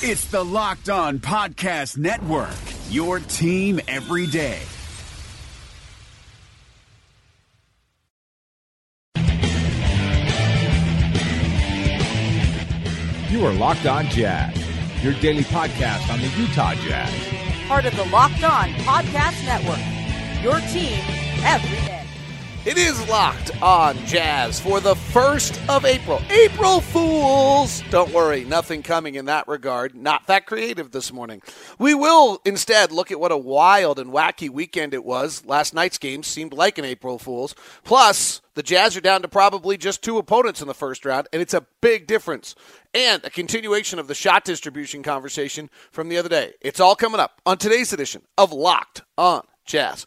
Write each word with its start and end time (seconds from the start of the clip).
It's 0.00 0.26
the 0.26 0.44
Locked 0.44 0.90
On 0.90 1.18
Podcast 1.18 1.98
Network, 1.98 2.54
your 2.88 3.18
team 3.18 3.80
every 3.88 4.28
day. 4.28 4.60
You 13.28 13.44
are 13.44 13.52
Locked 13.52 13.86
On 13.86 14.04
Jazz, 14.06 14.56
your 15.02 15.14
daily 15.14 15.42
podcast 15.42 16.08
on 16.12 16.20
the 16.20 16.28
Utah 16.40 16.74
Jazz. 16.74 17.12
Part 17.66 17.84
of 17.84 17.96
the 17.96 18.04
Locked 18.04 18.44
On 18.44 18.68
Podcast 18.84 19.44
Network. 19.44 20.44
Your 20.44 20.60
team 20.70 21.00
every 21.44 21.86
day. 21.86 22.07
It 22.68 22.76
is 22.76 23.08
locked 23.08 23.62
on 23.62 23.96
Jazz 24.04 24.60
for 24.60 24.78
the 24.78 24.92
1st 24.92 25.74
of 25.74 25.86
April. 25.86 26.20
April 26.28 26.82
Fools! 26.82 27.82
Don't 27.88 28.12
worry, 28.12 28.44
nothing 28.44 28.82
coming 28.82 29.14
in 29.14 29.24
that 29.24 29.48
regard. 29.48 29.94
Not 29.94 30.26
that 30.26 30.44
creative 30.44 30.90
this 30.90 31.10
morning. 31.10 31.40
We 31.78 31.94
will 31.94 32.42
instead 32.44 32.92
look 32.92 33.10
at 33.10 33.18
what 33.18 33.32
a 33.32 33.38
wild 33.38 33.98
and 33.98 34.12
wacky 34.12 34.50
weekend 34.50 34.92
it 34.92 35.02
was. 35.02 35.46
Last 35.46 35.72
night's 35.72 35.96
game 35.96 36.22
seemed 36.22 36.52
like 36.52 36.76
an 36.76 36.84
April 36.84 37.18
Fools. 37.18 37.54
Plus, 37.84 38.42
the 38.52 38.62
Jazz 38.62 38.98
are 38.98 39.00
down 39.00 39.22
to 39.22 39.28
probably 39.28 39.78
just 39.78 40.04
two 40.04 40.18
opponents 40.18 40.60
in 40.60 40.68
the 40.68 40.74
first 40.74 41.06
round, 41.06 41.26
and 41.32 41.40
it's 41.40 41.54
a 41.54 41.66
big 41.80 42.06
difference. 42.06 42.54
And 42.92 43.24
a 43.24 43.30
continuation 43.30 43.98
of 43.98 44.08
the 44.08 44.14
shot 44.14 44.44
distribution 44.44 45.02
conversation 45.02 45.70
from 45.90 46.10
the 46.10 46.18
other 46.18 46.28
day. 46.28 46.52
It's 46.60 46.80
all 46.80 46.96
coming 46.96 47.18
up 47.18 47.40
on 47.46 47.56
today's 47.56 47.94
edition 47.94 48.20
of 48.36 48.52
Locked 48.52 49.04
on 49.16 49.46
Jazz. 49.68 50.06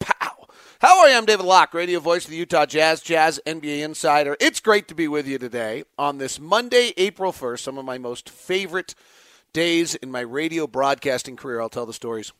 Pow. 0.00 0.46
How 0.80 0.98
are 0.98 1.08
you? 1.08 1.16
I'm 1.16 1.24
David 1.24 1.46
Locke, 1.46 1.72
radio 1.72 2.00
voice 2.00 2.24
of 2.24 2.32
the 2.32 2.36
Utah 2.36 2.66
Jazz, 2.66 3.00
Jazz 3.00 3.40
NBA 3.46 3.84
Insider. 3.84 4.36
It's 4.40 4.58
great 4.58 4.88
to 4.88 4.94
be 4.96 5.06
with 5.06 5.28
you 5.28 5.38
today 5.38 5.84
on 5.96 6.18
this 6.18 6.40
Monday, 6.40 6.92
April 6.96 7.30
1st, 7.30 7.60
some 7.60 7.78
of 7.78 7.84
my 7.84 7.96
most 7.96 8.28
favorite 8.28 8.96
days 9.52 9.94
in 9.94 10.10
my 10.10 10.20
radio 10.20 10.66
broadcasting 10.66 11.36
career. 11.36 11.60
I'll 11.60 11.68
tell 11.68 11.86
the 11.86 11.92
stories 11.92 12.32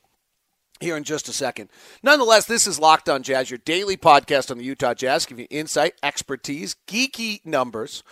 here 0.81 0.97
in 0.97 1.05
just 1.05 1.29
a 1.29 1.33
second. 1.33 1.71
Nonetheless, 2.03 2.47
this 2.47 2.67
is 2.67 2.81
Locked 2.81 3.09
on 3.09 3.23
Jazz, 3.23 3.51
your 3.51 3.59
daily 3.59 3.97
podcast 3.97 4.51
on 4.51 4.59
the 4.59 4.65
Utah 4.65 4.95
Jazz, 4.95 5.27
giving 5.27 5.47
you 5.49 5.59
insight, 5.59 5.95
expertise, 6.03 6.75
geeky 6.89 7.45
numbers. 7.47 8.03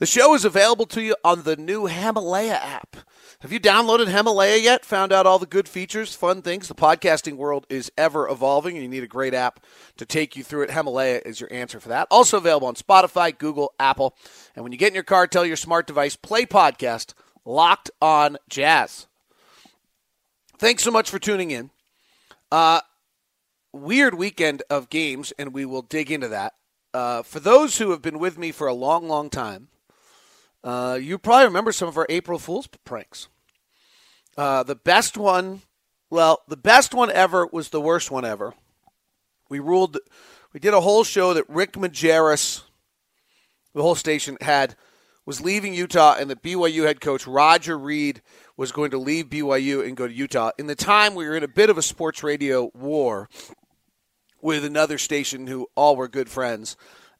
The 0.00 0.06
show 0.06 0.34
is 0.34 0.46
available 0.46 0.86
to 0.86 1.02
you 1.02 1.14
on 1.22 1.42
the 1.42 1.56
new 1.56 1.84
Himalaya 1.84 2.54
app. 2.54 2.96
Have 3.40 3.52
you 3.52 3.60
downloaded 3.60 4.08
Himalaya 4.08 4.56
yet? 4.56 4.82
Found 4.86 5.12
out 5.12 5.26
all 5.26 5.38
the 5.38 5.44
good 5.44 5.68
features, 5.68 6.14
fun 6.14 6.40
things? 6.40 6.68
The 6.68 6.74
podcasting 6.74 7.36
world 7.36 7.66
is 7.68 7.92
ever 7.98 8.26
evolving, 8.26 8.76
and 8.76 8.82
you 8.82 8.88
need 8.88 9.02
a 9.02 9.06
great 9.06 9.34
app 9.34 9.60
to 9.98 10.06
take 10.06 10.36
you 10.36 10.42
through 10.42 10.62
it. 10.62 10.70
Himalaya 10.70 11.20
is 11.26 11.38
your 11.38 11.52
answer 11.52 11.80
for 11.80 11.90
that. 11.90 12.08
Also 12.10 12.38
available 12.38 12.66
on 12.66 12.76
Spotify, 12.76 13.36
Google, 13.36 13.74
Apple. 13.78 14.16
And 14.56 14.62
when 14.62 14.72
you 14.72 14.78
get 14.78 14.88
in 14.88 14.94
your 14.94 15.04
car, 15.04 15.26
tell 15.26 15.44
your 15.44 15.56
smart 15.56 15.86
device, 15.86 16.16
play 16.16 16.46
podcast, 16.46 17.12
Locked 17.44 17.90
on 18.00 18.38
Jazz. 18.48 19.06
Thanks 20.56 20.82
so 20.82 20.90
much 20.90 21.10
for 21.10 21.18
tuning 21.18 21.50
in. 21.50 21.72
Uh, 22.50 22.80
weird 23.74 24.14
weekend 24.14 24.62
of 24.70 24.88
games, 24.88 25.34
and 25.38 25.52
we 25.52 25.66
will 25.66 25.82
dig 25.82 26.10
into 26.10 26.28
that. 26.28 26.54
Uh, 26.94 27.22
for 27.22 27.38
those 27.38 27.76
who 27.76 27.90
have 27.90 28.00
been 28.00 28.18
with 28.18 28.38
me 28.38 28.50
for 28.50 28.66
a 28.66 28.72
long, 28.72 29.06
long 29.06 29.28
time, 29.28 29.68
uh, 30.62 30.98
you 31.00 31.18
probably 31.18 31.46
remember 31.46 31.72
some 31.72 31.88
of 31.88 31.96
our 31.96 32.06
April 32.08 32.38
Fool's 32.38 32.68
pranks. 32.84 33.28
Uh, 34.36 34.62
the 34.62 34.74
best 34.76 35.16
one, 35.16 35.62
well, 36.10 36.40
the 36.48 36.56
best 36.56 36.94
one 36.94 37.10
ever 37.10 37.46
was 37.46 37.70
the 37.70 37.80
worst 37.80 38.10
one 38.10 38.24
ever. 38.24 38.54
We 39.48 39.58
ruled, 39.58 39.98
we 40.52 40.60
did 40.60 40.74
a 40.74 40.80
whole 40.80 41.04
show 41.04 41.34
that 41.34 41.48
Rick 41.48 41.72
Majerus, 41.72 42.62
the 43.74 43.82
whole 43.82 43.94
station 43.94 44.36
had, 44.40 44.76
was 45.26 45.40
leaving 45.40 45.74
Utah, 45.74 46.16
and 46.18 46.30
the 46.30 46.36
BYU 46.36 46.84
head 46.84 47.00
coach 47.00 47.26
Roger 47.26 47.78
Reid 47.78 48.22
was 48.56 48.72
going 48.72 48.90
to 48.90 48.98
leave 48.98 49.26
BYU 49.26 49.86
and 49.86 49.96
go 49.96 50.06
to 50.06 50.12
Utah. 50.12 50.50
In 50.58 50.66
the 50.66 50.74
time 50.74 51.14
we 51.14 51.26
were 51.26 51.36
in 51.36 51.44
a 51.44 51.48
bit 51.48 51.70
of 51.70 51.78
a 51.78 51.82
sports 51.82 52.22
radio 52.22 52.70
war 52.74 53.28
with 54.42 54.64
another 54.64 54.98
station 54.98 55.46
who 55.46 55.68
all 55.74 55.96
were 55.96 56.08
good 56.08 56.28
friends, 56.28 56.76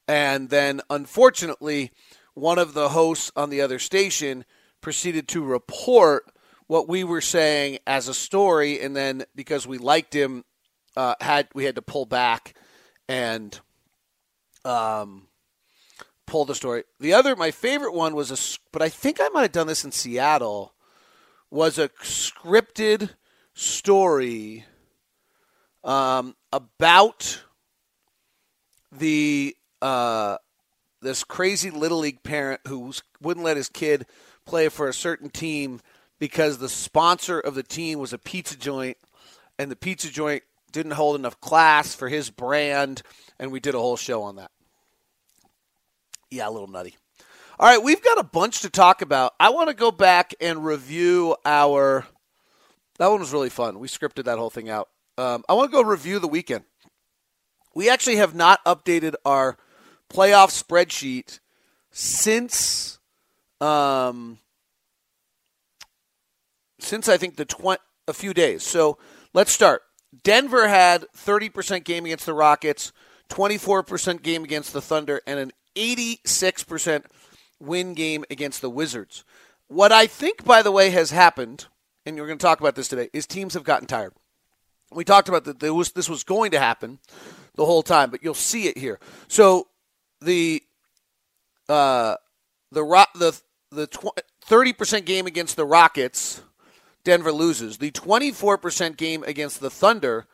and 0.07 0.49
then 0.49 0.81
unfortunately 0.89 1.91
one 2.33 2.59
of 2.59 2.73
the 2.73 2.89
hosts 2.89 3.31
on 3.35 3.49
the 3.49 3.61
other 3.61 3.79
station 3.79 4.45
proceeded 4.81 5.27
to 5.29 5.43
report 5.43 6.25
what 6.67 6.87
we 6.87 7.03
were 7.03 7.21
saying 7.21 7.79
as 7.85 8.07
a 8.07 8.13
story, 8.13 8.79
and 8.79 8.95
then 8.95 9.25
because 9.35 9.67
we 9.67 9.77
liked 9.77 10.13
him, 10.13 10.45
uh, 10.95 11.15
had 11.19 11.47
we 11.53 11.65
had 11.65 11.75
to 11.75 11.81
pull 11.81 12.05
back 12.05 12.53
and 13.09 13.59
um, 14.63 15.27
pull 16.25 16.45
the 16.45 16.55
story. 16.55 16.83
The 16.99 17.13
other, 17.13 17.35
my 17.35 17.51
favorite 17.51 17.93
one 17.93 18.15
was 18.15 18.31
a, 18.31 18.59
but 18.71 18.81
I 18.81 18.89
think 18.89 19.19
I 19.19 19.27
might 19.29 19.41
have 19.41 19.51
done 19.51 19.67
this 19.67 19.83
in 19.83 19.91
Seattle. 19.91 20.73
Was 21.49 21.77
a 21.77 21.89
scripted 22.01 23.09
story 23.53 24.65
um, 25.83 26.35
about 26.53 27.43
the 28.93 29.57
uh, 29.81 30.37
this 31.01 31.23
crazy 31.23 31.71
little 31.71 31.99
league 31.99 32.23
parent 32.23 32.61
who 32.67 32.93
wouldn't 33.21 33.45
let 33.45 33.57
his 33.57 33.69
kid 33.69 34.05
play 34.45 34.69
for 34.69 34.87
a 34.87 34.93
certain 34.93 35.29
team 35.29 35.81
because 36.19 36.57
the 36.57 36.69
sponsor 36.69 37.39
of 37.39 37.55
the 37.55 37.63
team 37.63 37.99
was 37.99 38.13
a 38.13 38.17
pizza 38.17 38.57
joint 38.57 38.97
and 39.57 39.71
the 39.71 39.75
pizza 39.75 40.09
joint 40.09 40.43
didn't 40.71 40.93
hold 40.93 41.15
enough 41.15 41.39
class 41.41 41.95
for 41.95 42.07
his 42.07 42.29
brand 42.29 43.01
and 43.39 43.51
we 43.51 43.59
did 43.59 43.75
a 43.75 43.79
whole 43.79 43.97
show 43.97 44.21
on 44.23 44.35
that. 44.35 44.51
Yeah 46.29 46.47
a 46.47 46.51
little 46.51 46.67
nutty. 46.67 46.95
All 47.59 47.67
right 47.67 47.83
we've 47.83 48.03
got 48.03 48.19
a 48.19 48.23
bunch 48.23 48.61
to 48.61 48.69
talk 48.69 49.01
about. 49.01 49.33
I 49.39 49.49
want 49.49 49.69
to 49.69 49.75
go 49.75 49.91
back 49.91 50.33
and 50.39 50.63
review 50.63 51.35
our 51.45 52.05
that 52.99 53.07
one 53.07 53.19
was 53.19 53.33
really 53.33 53.49
fun. 53.49 53.79
We 53.79 53.87
scripted 53.87 54.25
that 54.25 54.37
whole 54.37 54.51
thing 54.51 54.69
out. 54.69 54.89
Um, 55.17 55.43
i 55.49 55.53
want 55.53 55.71
to 55.71 55.75
go 55.75 55.83
review 55.83 56.19
the 56.19 56.27
weekend. 56.27 56.63
We 57.73 57.89
actually 57.89 58.17
have 58.17 58.35
not 58.35 58.63
updated 58.65 59.15
our 59.25 59.57
playoff 60.11 60.51
spreadsheet 60.51 61.39
since 61.91 62.99
um, 63.59 64.39
since 66.79 67.07
I 67.07 67.17
think 67.17 67.35
the 67.35 67.45
tw- 67.45 67.81
a 68.07 68.13
few 68.13 68.33
days. 68.33 68.63
So 68.63 68.97
let's 69.33 69.51
start. 69.51 69.83
Denver 70.23 70.67
had 70.67 71.05
30% 71.15 71.83
game 71.83 72.05
against 72.05 72.25
the 72.25 72.33
Rockets, 72.33 72.91
24% 73.29 74.21
game 74.21 74.43
against 74.43 74.73
the 74.73 74.81
Thunder, 74.81 75.21
and 75.25 75.39
an 75.39 75.51
86% 75.75 77.05
win 77.59 77.93
game 77.93 78.25
against 78.29 78.61
the 78.61 78.69
Wizards. 78.69 79.23
What 79.67 79.91
I 79.91 80.07
think, 80.07 80.43
by 80.43 80.61
the 80.61 80.71
way, 80.71 80.89
has 80.89 81.11
happened, 81.11 81.67
and 82.05 82.17
we're 82.17 82.25
going 82.25 82.37
to 82.37 82.43
talk 82.43 82.59
about 82.59 82.75
this 82.75 82.89
today, 82.89 83.09
is 83.13 83.25
teams 83.25 83.53
have 83.53 83.63
gotten 83.63 83.87
tired. 83.87 84.13
We 84.91 85.05
talked 85.05 85.29
about 85.29 85.45
that 85.45 85.59
this 85.59 86.09
was 86.09 86.23
going 86.25 86.51
to 86.51 86.59
happen 86.59 86.99
the 87.55 87.65
whole 87.65 87.83
time, 87.83 88.09
but 88.11 88.21
you'll 88.21 88.33
see 88.33 88.67
it 88.67 88.77
here. 88.77 88.99
So 89.29 89.67
the 90.21 90.63
uh, 91.67 92.15
the 92.71 92.83
the 93.15 93.41
the 93.71 93.87
thirty 94.43 94.73
percent 94.73 95.05
game 95.05 95.25
against 95.25 95.55
the 95.55 95.65
Rockets, 95.65 96.41
Denver 97.03 97.31
loses. 97.31 97.77
The 97.77 97.91
twenty 97.91 98.31
four 98.31 98.57
percent 98.57 98.97
game 98.97 99.23
against 99.23 99.59
the 99.59 99.69
Thunder, 99.69 100.27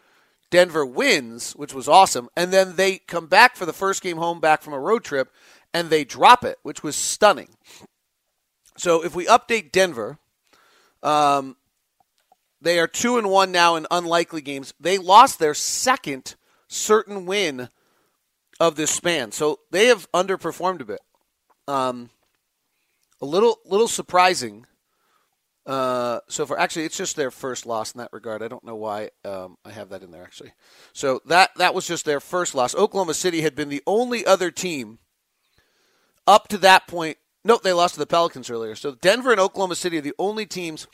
Denver 0.50 0.86
wins, 0.86 1.54
which 1.54 1.74
was 1.74 1.88
awesome. 1.88 2.30
And 2.36 2.52
then 2.52 2.76
they 2.76 2.98
come 2.98 3.28
back 3.28 3.56
for 3.56 3.66
the 3.66 3.74
first 3.74 4.02
game 4.02 4.18
home 4.18 4.40
back 4.40 4.62
from 4.62 4.74
a 4.74 4.80
road 4.80 5.04
trip, 5.04 5.32
and 5.74 5.90
they 5.90 6.04
drop 6.04 6.44
it, 6.44 6.58
which 6.64 6.84
was 6.84 6.96
stunning. 6.96 7.50
So 8.78 9.04
if 9.04 9.16
we 9.16 9.26
update 9.26 9.72
Denver, 9.72 10.20
um, 11.02 11.56
they 12.62 12.80
are 12.80 12.88
two 12.88 13.18
and 13.18 13.30
one 13.30 13.52
now 13.52 13.76
in 13.76 13.88
unlikely 13.90 14.42
games. 14.42 14.74
They 14.80 14.98
lost 14.98 15.40
their 15.40 15.54
second 15.54 16.36
certain 16.68 17.26
win 17.26 17.70
of 18.60 18.76
this 18.76 18.92
span. 18.92 19.32
So 19.32 19.60
they 19.72 19.88
have 19.88 20.12
underperformed 20.12 20.82
a 20.82 20.86
bit. 20.86 21.00
Um, 21.68 22.10
a 23.22 23.26
little 23.26 23.60
little 23.66 23.88
surprising. 23.88 24.66
Uh, 25.66 26.20
so 26.30 26.46
for 26.46 26.58
actually, 26.58 26.86
it's 26.86 26.98
just 26.98 27.16
their 27.16 27.32
first 27.32 27.66
loss 27.66 27.94
in 27.94 28.00
that 28.00 28.14
regard. 28.14 28.42
I 28.42 28.48
don't 28.48 28.64
know 28.64 28.76
why 28.76 29.10
um, 29.26 29.58
I 29.66 29.72
have 29.72 29.90
that 29.90 30.02
in 30.02 30.12
there 30.12 30.24
actually. 30.24 30.54
So 30.94 31.22
that 31.26 31.52
that 31.58 31.74
was 31.74 31.88
just 31.88 32.06
their 32.06 32.20
first 32.20 32.56
loss. 32.56 32.74
Oklahoma 32.76 33.14
City 33.14 33.42
had 33.42 33.56
been 33.56 33.70
the 33.70 33.84
only 33.86 34.26
other 34.26 34.50
team 34.50 35.00
up 36.26 36.48
to 36.50 36.58
that 36.60 36.88
point. 36.88 37.18
Nope, 37.44 37.64
they 37.64 37.74
lost 37.74 37.96
to 37.96 38.00
the 38.00 38.06
Pelicans 38.06 38.50
earlier. 38.50 38.76
So 38.76 38.96
Denver 38.96 39.32
and 39.32 39.40
Oklahoma 39.40 39.76
City 39.76 39.98
are 39.98 40.02
the 40.02 40.14
only 40.20 40.46
teams 40.46 40.88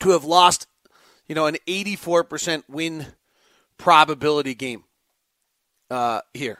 to 0.00 0.10
have 0.10 0.24
lost, 0.24 0.66
you 1.26 1.34
know, 1.34 1.46
an 1.46 1.56
84% 1.66 2.64
win 2.68 3.06
probability 3.76 4.54
game 4.54 4.84
uh, 5.90 6.20
here. 6.34 6.58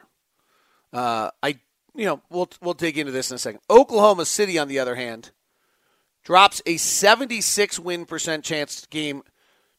Uh, 0.93 1.31
I, 1.43 1.59
you 1.95 2.07
know, 2.07 2.23
we'll 2.31 2.49
we'll 2.61 2.75
dig 2.75 2.99
into 2.99 3.13
this 3.13 3.31
in 3.31 3.35
a 3.35 3.39
second. 3.39 3.61
Oklahoma 3.69 4.25
City, 4.25 4.59
on 4.59 4.69
the 4.69 4.79
other 4.79 4.95
hand, 4.95 5.33
drops 6.25 6.63
a 6.67 6.77
76 6.77 7.79
win 7.79 8.07
percent 8.07 8.45
chance 8.45 8.87
game 8.87 9.23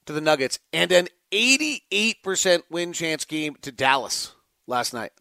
to 0.06 0.13
the 0.13 0.22
Nuggets 0.22 0.60
and 0.74 0.92
an 0.92 1.07
88% 1.31 2.63
win 2.69 2.94
chance 2.94 3.25
game 3.25 3.56
to 3.62 3.72
Dallas 3.72 4.34
last 4.68 4.94
night. 4.94 5.12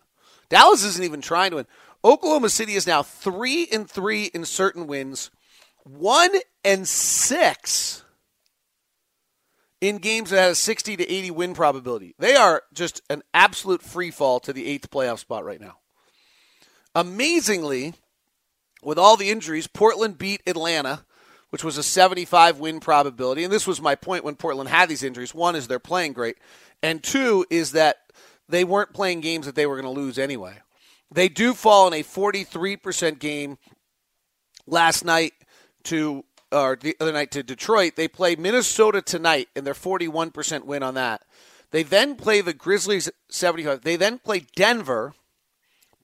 Dallas 0.48 0.84
isn't 0.84 1.04
even 1.04 1.20
trying 1.20 1.50
to 1.50 1.56
win. 1.56 1.66
Oklahoma 2.04 2.48
City 2.48 2.74
is 2.74 2.86
now 2.86 3.02
three 3.02 3.68
and 3.72 3.90
three 3.90 4.26
in 4.26 4.44
certain 4.44 4.86
wins, 4.86 5.30
one 5.84 6.30
and 6.64 6.86
six 6.86 8.04
in 9.80 9.98
games 9.98 10.30
that 10.30 10.40
had 10.40 10.50
a 10.50 10.54
60 10.54 10.96
to 10.96 11.08
80 11.08 11.30
win 11.30 11.54
probability. 11.54 12.14
They 12.18 12.34
are 12.34 12.62
just 12.72 13.02
an 13.08 13.22
absolute 13.32 13.82
free 13.82 14.10
fall 14.10 14.40
to 14.40 14.52
the 14.52 14.66
eighth 14.66 14.90
playoff 14.90 15.18
spot 15.18 15.44
right 15.44 15.60
now. 15.60 15.78
Amazingly, 16.94 17.94
with 18.82 18.98
all 18.98 19.16
the 19.16 19.30
injuries, 19.30 19.66
Portland 19.66 20.18
beat 20.18 20.42
Atlanta, 20.46 21.04
which 21.50 21.64
was 21.64 21.78
a 21.78 21.82
75 21.82 22.58
win 22.58 22.80
probability. 22.80 23.44
And 23.44 23.52
this 23.52 23.66
was 23.66 23.80
my 23.80 23.94
point 23.94 24.24
when 24.24 24.34
Portland 24.34 24.68
had 24.68 24.88
these 24.88 25.02
injuries. 25.02 25.34
One 25.34 25.54
is 25.54 25.68
they're 25.68 25.78
playing 25.78 26.12
great, 26.12 26.38
and 26.82 27.02
two 27.02 27.46
is 27.50 27.72
that 27.72 27.98
they 28.48 28.64
weren't 28.64 28.92
playing 28.92 29.20
games 29.20 29.46
that 29.46 29.54
they 29.54 29.66
were 29.66 29.80
going 29.80 29.94
to 29.94 30.00
lose 30.00 30.18
anyway. 30.18 30.58
They 31.10 31.28
do 31.28 31.54
fall 31.54 31.86
in 31.86 31.94
a 31.94 32.02
43% 32.02 33.18
game 33.18 33.58
last 34.66 35.04
night 35.04 35.32
to 35.84 36.24
or 36.50 36.76
the 36.80 36.96
other 37.00 37.12
night 37.12 37.30
to 37.32 37.42
Detroit. 37.42 37.96
They 37.96 38.08
play 38.08 38.36
Minnesota 38.36 39.02
tonight, 39.02 39.48
and 39.54 39.66
they're 39.66 39.74
41% 39.74 40.64
win 40.64 40.82
on 40.82 40.94
that. 40.94 41.22
They 41.70 41.82
then 41.82 42.16
play 42.16 42.40
the 42.40 42.54
Grizzlies 42.54 43.10
75. 43.28 43.82
They 43.82 43.96
then 43.96 44.18
play 44.18 44.46
Denver 44.56 45.14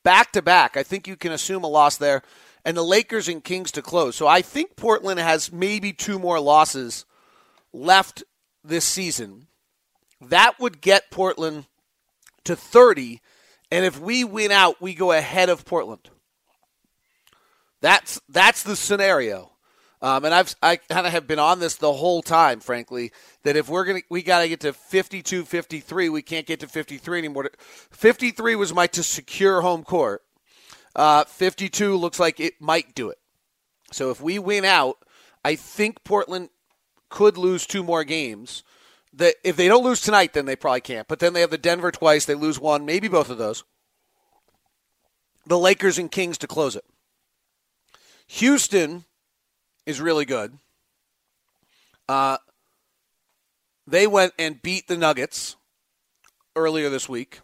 back 0.02 0.32
to 0.32 0.42
back. 0.42 0.76
I 0.76 0.82
think 0.82 1.08
you 1.08 1.16
can 1.16 1.32
assume 1.32 1.64
a 1.64 1.68
loss 1.68 1.96
there. 1.96 2.22
And 2.66 2.76
the 2.76 2.82
Lakers 2.82 3.28
and 3.28 3.44
Kings 3.44 3.70
to 3.72 3.82
close. 3.82 4.16
So 4.16 4.26
I 4.26 4.40
think 4.40 4.76
Portland 4.76 5.20
has 5.20 5.52
maybe 5.52 5.92
two 5.92 6.18
more 6.18 6.40
losses 6.40 7.04
left 7.72 8.22
this 8.62 8.84
season. 8.84 9.48
That 10.20 10.58
would 10.58 10.80
get 10.80 11.10
Portland 11.10 11.66
to 12.44 12.56
30. 12.56 13.20
And 13.70 13.84
if 13.84 14.00
we 14.00 14.24
win 14.24 14.50
out, 14.50 14.80
we 14.80 14.94
go 14.94 15.12
ahead 15.12 15.50
of 15.50 15.66
Portland. 15.66 16.08
That's 17.82 18.18
that's 18.30 18.62
the 18.62 18.76
scenario. 18.76 19.53
Um, 20.04 20.26
and 20.26 20.34
I've 20.34 20.54
I 20.62 20.76
kind 20.76 21.06
of 21.06 21.14
have 21.14 21.26
been 21.26 21.38
on 21.38 21.60
this 21.60 21.76
the 21.76 21.90
whole 21.90 22.20
time, 22.20 22.60
frankly, 22.60 23.10
that 23.42 23.56
if 23.56 23.70
we're 23.70 23.86
gonna 23.86 24.02
we 24.10 24.22
got 24.22 24.40
to 24.40 24.48
get 24.50 24.60
to 24.60 24.74
52, 24.74 25.46
53, 25.46 26.10
we 26.10 26.20
can't 26.20 26.46
get 26.46 26.60
to 26.60 26.68
53 26.68 27.18
anymore. 27.20 27.50
53 27.90 28.54
was 28.54 28.74
my 28.74 28.86
to 28.88 29.02
secure 29.02 29.62
home 29.62 29.82
court. 29.82 30.20
Uh, 30.94 31.24
52 31.24 31.96
looks 31.96 32.20
like 32.20 32.38
it 32.38 32.60
might 32.60 32.94
do 32.94 33.08
it. 33.08 33.16
So 33.92 34.10
if 34.10 34.20
we 34.20 34.38
win 34.38 34.66
out, 34.66 34.98
I 35.42 35.54
think 35.54 36.04
Portland 36.04 36.50
could 37.08 37.38
lose 37.38 37.66
two 37.66 37.82
more 37.82 38.04
games. 38.04 38.62
That 39.14 39.36
if 39.42 39.56
they 39.56 39.68
don't 39.68 39.84
lose 39.84 40.02
tonight, 40.02 40.34
then 40.34 40.44
they 40.44 40.54
probably 40.54 40.82
can't. 40.82 41.08
But 41.08 41.20
then 41.20 41.32
they 41.32 41.40
have 41.40 41.50
the 41.50 41.56
Denver 41.56 41.90
twice. 41.90 42.26
They 42.26 42.34
lose 42.34 42.60
one, 42.60 42.84
maybe 42.84 43.08
both 43.08 43.30
of 43.30 43.38
those. 43.38 43.64
The 45.46 45.58
Lakers 45.58 45.96
and 45.96 46.12
Kings 46.12 46.36
to 46.38 46.46
close 46.46 46.76
it. 46.76 46.84
Houston 48.26 49.06
is 49.86 50.00
really 50.00 50.24
good. 50.24 50.58
Uh, 52.08 52.38
they 53.86 54.06
went 54.06 54.32
and 54.38 54.62
beat 54.62 54.88
the 54.88 54.96
Nuggets 54.96 55.56
earlier 56.56 56.88
this 56.88 57.08
week, 57.08 57.40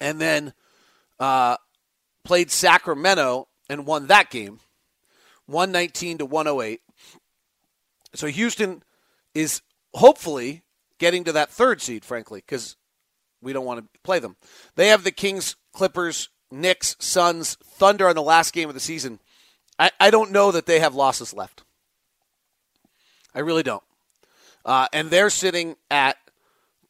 and 0.00 0.20
then 0.20 0.52
uh, 1.18 1.56
played 2.24 2.50
Sacramento 2.50 3.48
and 3.68 3.86
won 3.86 4.06
that 4.06 4.30
game, 4.30 4.60
one 5.46 5.72
nineteen 5.72 6.18
to 6.18 6.26
one 6.26 6.46
hundred 6.46 6.62
eight. 6.62 6.80
So 8.14 8.26
Houston 8.26 8.82
is 9.34 9.60
hopefully 9.94 10.62
getting 10.98 11.24
to 11.24 11.32
that 11.32 11.50
third 11.50 11.80
seed, 11.80 12.04
frankly, 12.04 12.40
because 12.40 12.76
we 13.40 13.52
don't 13.52 13.66
want 13.66 13.80
to 13.80 14.00
play 14.02 14.18
them. 14.18 14.36
They 14.74 14.88
have 14.88 15.04
the 15.04 15.12
Kings, 15.12 15.56
Clippers, 15.72 16.28
Knicks, 16.50 16.96
Suns, 16.98 17.56
Thunder 17.64 18.08
on 18.08 18.16
the 18.16 18.22
last 18.22 18.52
game 18.52 18.68
of 18.68 18.74
the 18.74 18.80
season. 18.80 19.20
I, 19.78 19.90
I 20.00 20.10
don't 20.10 20.32
know 20.32 20.52
that 20.52 20.66
they 20.66 20.80
have 20.80 20.94
losses 20.94 21.32
left. 21.32 21.62
I 23.34 23.40
really 23.40 23.62
don't. 23.62 23.82
Uh, 24.64 24.88
and 24.92 25.10
they're 25.10 25.30
sitting 25.30 25.76
at 25.90 26.16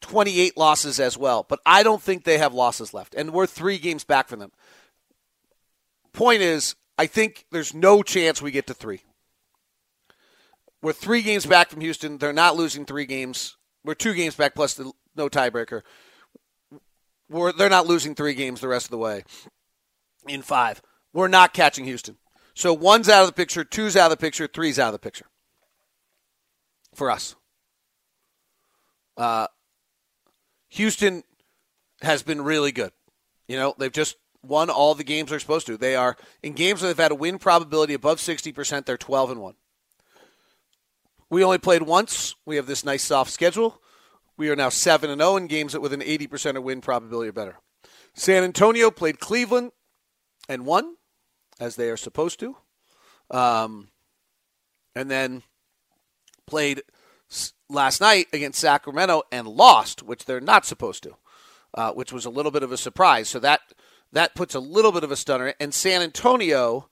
28 0.01 0.57
losses 0.57 0.99
as 0.99 1.17
well. 1.17 1.45
But 1.47 1.59
I 1.65 1.83
don't 1.83 2.01
think 2.01 2.23
they 2.23 2.37
have 2.37 2.53
losses 2.53 2.93
left. 2.93 3.13
And 3.15 3.31
we're 3.31 3.45
three 3.45 3.77
games 3.77 4.03
back 4.03 4.27
from 4.27 4.39
them. 4.39 4.51
Point 6.13 6.41
is, 6.41 6.75
I 6.97 7.05
think 7.05 7.45
there's 7.51 7.73
no 7.73 8.01
chance 8.03 8.41
we 8.41 8.51
get 8.51 8.67
to 8.67 8.73
three. 8.73 9.01
We're 10.81 10.93
three 10.93 11.21
games 11.21 11.45
back 11.45 11.69
from 11.69 11.81
Houston. 11.81 12.17
They're 12.17 12.33
not 12.33 12.55
losing 12.55 12.85
three 12.85 13.05
games. 13.05 13.57
We're 13.83 13.95
two 13.95 14.13
games 14.13 14.35
back 14.35 14.55
plus 14.55 14.73
the 14.73 14.91
no 15.15 15.29
tiebreaker. 15.29 15.81
We're, 17.29 17.51
they're 17.51 17.69
not 17.69 17.85
losing 17.85 18.15
three 18.15 18.33
games 18.33 18.61
the 18.61 18.67
rest 18.67 18.87
of 18.87 18.91
the 18.91 18.97
way 18.97 19.23
in 20.27 20.41
five. 20.41 20.81
We're 21.13 21.27
not 21.27 21.53
catching 21.53 21.85
Houston. 21.85 22.17
So 22.59 22.73
one's 22.73 23.07
out 23.07 23.21
of 23.21 23.27
the 23.27 23.33
picture, 23.33 23.63
two's 23.63 23.95
out 23.95 24.11
of 24.11 24.17
the 24.17 24.21
picture, 24.21 24.45
three's 24.45 24.77
out 24.77 24.87
of 24.87 24.91
the 24.91 24.99
picture 24.99 25.27
for 26.93 27.09
us. 27.09 27.33
Uh, 29.15 29.47
Houston 30.67 31.23
has 32.01 32.21
been 32.21 32.41
really 32.41 32.73
good. 32.73 32.91
You 33.47 33.55
know, 33.55 33.75
they've 33.77 33.89
just 33.89 34.17
won 34.43 34.69
all 34.69 34.93
the 34.93 35.05
games 35.05 35.29
they're 35.29 35.39
supposed 35.39 35.67
to. 35.67 35.77
They 35.77 35.95
are 35.95 36.17
in 36.43 36.51
games 36.51 36.81
where 36.81 36.89
they've 36.89 37.01
had 37.01 37.13
a 37.13 37.15
win 37.15 37.39
probability 37.39 37.93
above 37.93 38.17
60%, 38.17 38.85
they're 38.85 38.97
12 38.97 39.31
and 39.31 39.41
1. 39.41 39.53
We 41.29 41.45
only 41.45 41.59
played 41.59 41.83
once. 41.83 42.35
We 42.45 42.57
have 42.57 42.67
this 42.67 42.83
nice 42.83 43.03
soft 43.03 43.31
schedule. 43.31 43.81
We 44.35 44.49
are 44.49 44.57
now 44.57 44.67
7 44.67 45.09
and 45.09 45.21
0 45.21 45.37
in 45.37 45.47
games 45.47 45.79
with 45.79 45.93
an 45.93 46.01
80% 46.01 46.57
of 46.57 46.63
win 46.63 46.81
probability 46.81 47.29
or 47.29 47.31
better. 47.31 47.59
San 48.15 48.43
Antonio 48.43 48.91
played 48.91 49.21
Cleveland 49.21 49.71
and 50.49 50.65
won 50.65 50.97
as 51.59 51.75
they 51.75 51.89
are 51.89 51.97
supposed 51.97 52.39
to. 52.39 52.55
Um, 53.31 53.89
and 54.95 55.09
then 55.09 55.43
played 56.47 56.81
last 57.69 58.01
night 58.01 58.27
against 58.33 58.59
Sacramento 58.59 59.23
and 59.31 59.47
lost, 59.47 60.01
which 60.01 60.25
they're 60.25 60.41
not 60.41 60.65
supposed 60.65 61.03
to, 61.03 61.15
uh, 61.75 61.91
which 61.91 62.11
was 62.11 62.25
a 62.25 62.29
little 62.29 62.51
bit 62.51 62.63
of 62.63 62.71
a 62.71 62.77
surprise. 62.77 63.29
So 63.29 63.39
that 63.39 63.61
that 64.11 64.33
puts 64.33 64.55
a 64.55 64.59
little 64.59 64.91
bit 64.91 65.03
of 65.03 65.11
a 65.11 65.15
stunner. 65.15 65.53
And 65.59 65.73
San 65.73 66.01
Antonio, 66.01 66.89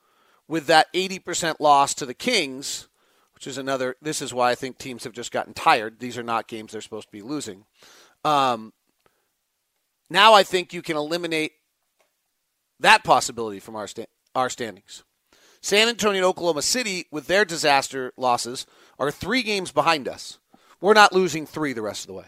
with 0.47 0.67
that 0.67 0.93
80% 0.93 1.59
loss 1.59 1.95
to 1.95 2.05
the 2.05 2.13
Kings, 2.13 2.87
which 3.33 3.47
is 3.47 3.57
another. 3.57 3.95
This 4.01 4.21
is 4.21 4.33
why 4.33 4.51
I 4.51 4.55
think 4.55 4.77
teams 4.77 5.03
have 5.03 5.13
just 5.13 5.31
gotten 5.31 5.53
tired. 5.53 5.99
These 5.99 6.17
are 6.17 6.23
not 6.23 6.47
games 6.47 6.71
they're 6.71 6.81
supposed 6.81 7.07
to 7.07 7.11
be 7.11 7.21
losing. 7.21 7.65
Um, 8.23 8.73
now 10.09 10.33
I 10.33 10.43
think 10.43 10.73
you 10.73 10.81
can 10.81 10.97
eliminate 10.97 11.51
that 12.79 13.03
possibility 13.03 13.59
from 13.59 13.75
our 13.75 13.87
stand 13.87 14.07
our 14.37 14.49
standings. 14.49 15.03
San 15.61 15.89
Antonio 15.89 16.19
and 16.19 16.25
Oklahoma 16.25 16.61
City, 16.61 17.07
with 17.11 17.27
their 17.27 17.43
disaster 17.43 18.13
losses, 18.15 18.67
are 18.99 19.11
three 19.11 19.41
games 19.41 19.71
behind 19.71 20.07
us. 20.07 20.37
We're 20.79 20.93
not 20.93 21.11
losing 21.11 21.45
three 21.45 21.73
the 21.73 21.81
rest 21.81 22.03
of 22.03 22.07
the 22.07 22.13
way. 22.13 22.25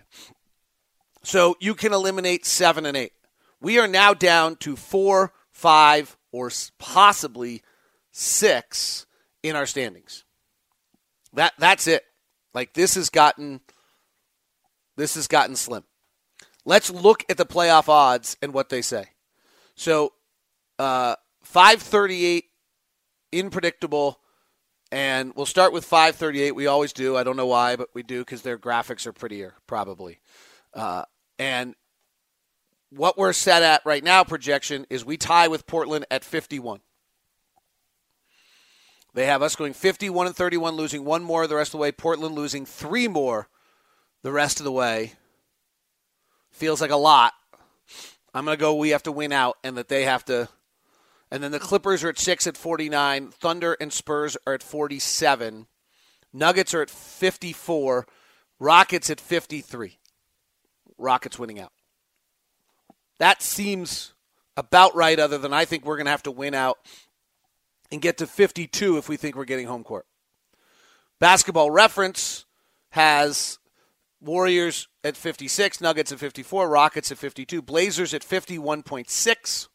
So 1.23 1.55
you 1.59 1.75
can 1.75 1.93
eliminate 1.93 2.45
seven 2.45 2.85
and 2.85 2.97
eight. 2.97 3.13
We 3.61 3.77
are 3.77 3.87
now 3.87 4.13
down 4.13 4.55
to 4.57 4.75
four, 4.75 5.33
five, 5.51 6.17
or 6.31 6.49
possibly 6.79 7.61
six 8.11 9.05
in 9.43 9.55
our 9.55 9.67
standings. 9.67 10.23
That 11.33 11.53
that's 11.59 11.87
it. 11.87 12.03
Like 12.55 12.73
this 12.73 12.95
has 12.95 13.09
gotten 13.09 13.61
this 14.95 15.13
has 15.13 15.27
gotten 15.27 15.55
slim. 15.55 15.83
Let's 16.65 16.89
look 16.89 17.23
at 17.29 17.37
the 17.37 17.45
playoff 17.45 17.87
odds 17.87 18.35
and 18.41 18.53
what 18.53 18.69
they 18.69 18.81
say. 18.81 19.05
So 19.75 20.13
uh, 20.79 21.15
538 21.41 22.45
unpredictable 23.33 24.19
and 24.91 25.33
we'll 25.35 25.45
start 25.45 25.71
with 25.71 25.85
538 25.85 26.55
we 26.55 26.67
always 26.67 26.93
do. 26.93 27.15
I 27.15 27.23
don't 27.23 27.37
know 27.37 27.47
why 27.47 27.75
but 27.75 27.89
we 27.93 28.03
do 28.03 28.19
because 28.19 28.41
their 28.41 28.57
graphics 28.57 29.05
are 29.05 29.13
prettier 29.13 29.55
probably. 29.67 30.19
Uh, 30.73 31.03
and 31.37 31.75
what 32.89 33.17
we're 33.17 33.33
set 33.33 33.63
at 33.63 33.85
right 33.85 34.03
now 34.03 34.23
projection 34.23 34.85
is 34.89 35.05
we 35.05 35.17
tie 35.17 35.47
with 35.47 35.67
portland 35.67 36.05
at 36.09 36.23
51 36.23 36.81
they 39.13 39.25
have 39.25 39.41
us 39.41 39.55
going 39.55 39.73
51 39.73 40.27
and 40.27 40.35
31 40.35 40.75
losing 40.75 41.03
one 41.03 41.23
more 41.23 41.47
the 41.47 41.55
rest 41.55 41.69
of 41.69 41.71
the 41.73 41.77
way. 41.79 41.91
Portland 41.91 42.35
losing 42.35 42.65
three 42.65 43.07
more 43.07 43.49
the 44.21 44.31
rest 44.31 44.59
of 44.59 44.63
the 44.63 44.71
way. 44.71 45.13
Feels 46.51 46.81
like 46.81 46.91
a 46.91 46.95
lot. 46.95 47.33
I'm 48.33 48.45
going 48.45 48.55
to 48.55 48.61
go 48.61 48.75
we 48.75 48.89
have 48.89 49.03
to 49.03 49.11
win 49.11 49.31
out 49.31 49.57
and 49.63 49.77
that 49.77 49.87
they 49.87 50.03
have 50.03 50.23
to 50.25 50.47
and 51.31 51.43
then 51.43 51.51
the 51.51 51.59
Clippers 51.59 52.03
are 52.03 52.09
at 52.09 52.19
6 52.19 52.47
at 52.47 52.57
49. 52.57 53.29
Thunder 53.29 53.77
and 53.79 53.93
Spurs 53.93 54.35
are 54.47 54.53
at 54.53 54.63
47. 54.63 55.67
Nuggets 56.33 56.73
are 56.73 56.81
at 56.81 56.89
54. 56.89 58.07
Rockets 58.59 59.09
at 59.09 59.21
53. 59.21 59.97
Rockets 60.97 61.39
winning 61.39 61.59
out. 61.59 61.71
That 63.19 63.41
seems 63.41 64.13
about 64.57 64.95
right, 64.95 65.19
other 65.19 65.37
than 65.37 65.53
I 65.53 65.65
think 65.65 65.85
we're 65.85 65.97
going 65.97 66.05
to 66.05 66.11
have 66.11 66.23
to 66.23 66.31
win 66.31 66.53
out 66.53 66.77
and 67.91 68.01
get 68.01 68.17
to 68.17 68.27
52 68.27 68.97
if 68.97 69.07
we 69.07 69.17
think 69.17 69.35
we're 69.35 69.45
getting 69.45 69.67
home 69.67 69.83
court. 69.83 70.05
Basketball 71.19 71.71
reference 71.71 72.45
has 72.91 73.59
Warriors 74.21 74.87
at 75.03 75.15
56, 75.15 75.79
Nuggets 75.81 76.11
at 76.11 76.19
54, 76.19 76.69
Rockets 76.69 77.11
at 77.11 77.17
52, 77.17 77.61
Blazers 77.61 78.13
at 78.13 78.21
51.6. 78.21 79.68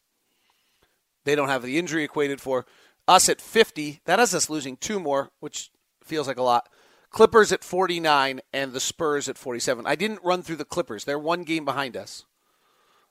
they 1.25 1.35
don't 1.35 1.49
have 1.49 1.63
the 1.63 1.77
injury 1.77 2.03
equated 2.03 2.39
for. 2.39 2.65
Us 3.07 3.29
at 3.29 3.41
50, 3.41 4.01
that 4.05 4.19
has 4.19 4.33
us 4.33 4.49
losing 4.49 4.77
two 4.77 4.99
more, 4.99 5.31
which 5.39 5.69
feels 6.03 6.27
like 6.27 6.37
a 6.37 6.43
lot. 6.43 6.69
Clippers 7.09 7.51
at 7.51 7.63
49 7.63 8.41
and 8.53 8.73
the 8.73 8.79
Spurs 8.79 9.29
at 9.29 9.37
47. 9.37 9.85
I 9.85 9.95
didn't 9.95 10.23
run 10.23 10.41
through 10.41 10.55
the 10.55 10.65
Clippers. 10.65 11.05
They're 11.05 11.19
one 11.19 11.43
game 11.43 11.65
behind 11.65 11.95
us. 11.95 12.25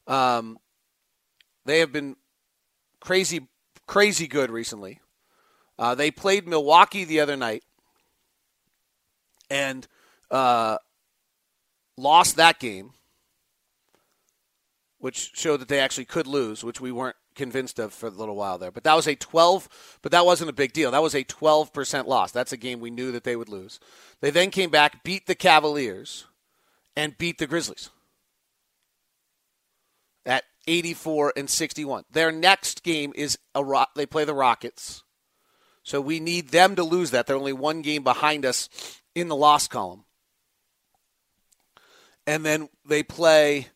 Um, 0.07 0.59
they 1.65 1.79
have 1.79 1.93
been 1.93 2.17
crazy, 3.01 3.49
crazy 3.87 4.27
good 4.27 4.51
recently. 4.51 5.01
Uh, 5.79 5.95
they 5.95 6.11
played 6.11 6.47
Milwaukee 6.47 7.05
the 7.05 7.21
other 7.21 7.37
night 7.37 7.65
and 9.51 9.87
uh, 10.31 10.79
lost 11.97 12.37
that 12.37 12.59
game, 12.61 12.93
which 14.99 15.33
showed 15.35 15.61
that 15.61 15.69
they 15.69 15.81
actually 15.81 16.05
could 16.05 16.27
lose, 16.27 16.63
which 16.63 16.81
we 16.81 16.93
weren't 16.93 17.17
convinced 17.35 17.79
of 17.79 17.93
for 17.93 18.07
a 18.07 18.11
little 18.11 18.37
while 18.37 18.59
there. 18.59 18.71
But 18.71 18.85
that 18.85 18.95
was 18.95 19.07
a 19.07 19.15
12, 19.15 19.99
but 20.03 20.13
that 20.13 20.27
wasn't 20.27 20.51
a 20.51 20.55
big 20.55 20.73
deal. 20.73 20.91
That 20.91 21.03
was 21.03 21.15
a 21.15 21.25
12% 21.25 22.07
loss. 22.07 22.33
That's 22.33 22.53
a 22.53 22.57
game 22.57 22.81
we 22.81 22.91
knew 22.91 23.13
that 23.13 23.25
they 23.25 23.37
would 23.37 23.49
lose. 23.49 23.81
They 24.21 24.31
then 24.31 24.51
came 24.51 24.71
back, 24.71 25.05
beat 25.05 25.27
the 25.27 25.35
Cavaliers, 25.35 26.27
and 26.97 27.19
beat 27.19 27.39
the 27.39 27.47
Grizzlies 27.47 27.91
at 30.27 30.45
84 30.67 31.33
and 31.37 31.51
61. 31.51 32.05
Their 32.11 32.33
next 32.33 32.83
game 32.83 33.13
is 33.15 33.39
a 33.55 33.85
they 33.95 34.07
play 34.07 34.25
the 34.25 34.35
Rockets. 34.35 35.03
So 35.83 36.01
we 36.01 36.19
need 36.19 36.49
them 36.49 36.77
to 36.77 36.83
lose 36.83 37.11
that. 37.11 37.27
They're 37.27 37.37
only 37.37 37.53
one 37.53 37.83
game 37.83 38.03
behind 38.03 38.47
us 38.47 38.71
in 39.15 39.29
the 39.29 39.37
loss 39.37 39.69
column. 39.69 40.05
And 42.27 42.45
then 42.45 42.71
they 42.87 43.03
play 43.03 43.69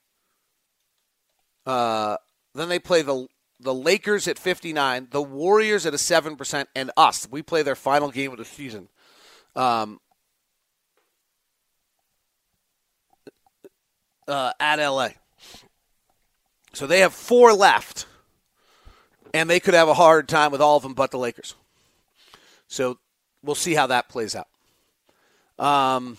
uh, 1.68 2.16
then 2.54 2.70
they 2.70 2.78
play 2.78 3.02
the 3.02 3.28
the 3.60 3.74
Lakers 3.74 4.28
at 4.28 4.38
59, 4.38 5.08
the 5.10 5.22
Warriors 5.22 5.84
at 5.86 5.94
a 5.94 5.96
7%, 5.96 6.66
and 6.74 6.90
us. 6.96 7.28
We 7.30 7.42
play 7.42 7.62
their 7.62 7.74
final 7.74 8.10
game 8.10 8.32
of 8.32 8.38
the 8.38 8.44
season. 8.44 8.88
Um, 9.56 10.00
uh, 14.28 14.52
at 14.60 14.76
LA. 14.76 15.08
So 16.74 16.86
they 16.86 17.00
have 17.00 17.14
four 17.14 17.52
left, 17.54 18.06
and 19.34 19.50
they 19.50 19.58
could 19.58 19.74
have 19.74 19.88
a 19.88 19.94
hard 19.94 20.28
time 20.28 20.52
with 20.52 20.60
all 20.60 20.76
of 20.76 20.82
them 20.82 20.94
but 20.94 21.10
the 21.10 21.18
Lakers. 21.18 21.54
So 22.68 22.98
we'll 23.42 23.56
see 23.56 23.74
how 23.74 23.88
that 23.88 24.08
plays 24.08 24.36
out. 24.36 24.48
Um, 25.58 26.18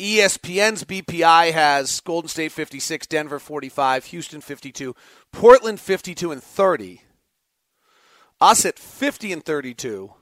ESPN's 0.00 0.84
BPI 0.84 1.52
has 1.52 2.00
Golden 2.00 2.28
State 2.28 2.52
56, 2.52 3.06
Denver 3.06 3.38
45, 3.38 4.06
Houston 4.06 4.40
52, 4.40 4.96
Portland 5.30 5.78
52 5.78 6.32
and 6.32 6.42
30. 6.42 7.02
Us 8.40 8.64
at 8.64 8.78
50 8.78 9.32
and 9.34 9.44
32. 9.44 10.14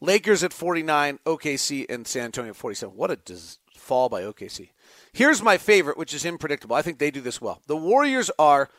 Lakers 0.00 0.42
at 0.42 0.54
49, 0.54 1.18
OKC 1.26 1.84
and 1.90 2.06
San 2.06 2.24
Antonio 2.24 2.50
at 2.50 2.56
47. 2.56 2.96
What 2.96 3.10
a 3.10 3.16
dis- 3.16 3.58
fall 3.76 4.08
by 4.08 4.22
OKC. 4.22 4.70
Here's 5.12 5.42
my 5.42 5.58
favorite, 5.58 5.98
which 5.98 6.14
is 6.14 6.24
unpredictable. 6.24 6.74
I 6.74 6.82
think 6.82 6.98
they 6.98 7.10
do 7.10 7.20
this 7.20 7.42
well. 7.42 7.60
The 7.66 7.76
Warriors 7.76 8.30
are 8.38 8.70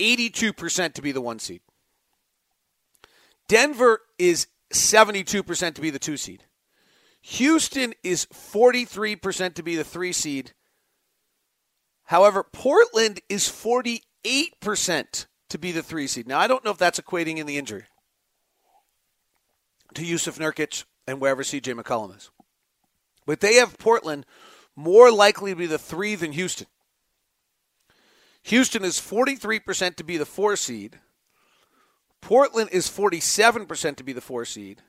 82% 0.00 0.94
to 0.94 1.02
be 1.02 1.12
the 1.12 1.20
one 1.20 1.38
seed. 1.38 1.60
Denver 3.46 4.00
is 4.18 4.48
72% 4.72 5.74
to 5.74 5.80
be 5.80 5.90
the 5.90 5.98
two 6.00 6.16
seed. 6.16 6.44
Houston 7.22 7.92
is 8.02 8.26
43% 8.26 9.54
to 9.54 9.62
be 9.62 9.76
the 9.76 9.84
three 9.84 10.12
seed. 10.12 10.52
However, 12.04 12.42
Portland 12.42 13.20
is 13.28 13.48
48% 13.48 15.26
to 15.50 15.58
be 15.58 15.72
the 15.72 15.82
three 15.82 16.06
seed. 16.06 16.26
Now, 16.26 16.38
I 16.38 16.46
don't 16.46 16.64
know 16.64 16.70
if 16.70 16.78
that's 16.78 16.98
equating 16.98 17.36
in 17.36 17.46
the 17.46 17.58
injury 17.58 17.84
to 19.94 20.02
Jusuf 20.02 20.38
Nurkic 20.38 20.84
and 21.06 21.20
wherever 21.20 21.42
CJ 21.42 21.78
McCollum 21.78 22.16
is. 22.16 22.30
But 23.26 23.40
they 23.40 23.54
have 23.54 23.78
Portland 23.78 24.24
more 24.74 25.10
likely 25.10 25.52
to 25.52 25.56
be 25.56 25.66
the 25.66 25.78
three 25.78 26.14
than 26.14 26.32
Houston. 26.32 26.66
Houston 28.44 28.84
is 28.84 28.98
43% 28.98 29.96
to 29.96 30.04
be 30.04 30.16
the 30.16 30.24
four 30.24 30.56
seed. 30.56 30.98
Portland 32.22 32.70
is 32.72 32.88
47% 32.88 33.96
to 33.96 34.04
be 34.04 34.12
the 34.12 34.20
four 34.20 34.44
seed 34.44 34.82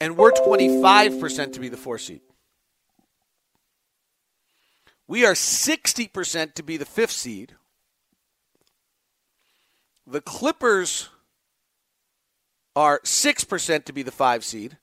and 0.00 0.16
we're 0.16 0.32
25% 0.32 1.52
to 1.52 1.60
be 1.60 1.68
the 1.68 1.76
four 1.76 1.98
seed. 1.98 2.22
We 5.06 5.26
are 5.26 5.34
60% 5.34 6.54
to 6.54 6.62
be 6.62 6.76
the 6.76 6.84
fifth 6.84 7.10
seed. 7.10 7.56
The 10.06 10.20
Clippers 10.20 11.10
are 12.74 13.00
6% 13.00 13.84
to 13.84 13.92
be 13.92 14.02
the 14.02 14.12
five 14.12 14.44
seed. 14.44 14.78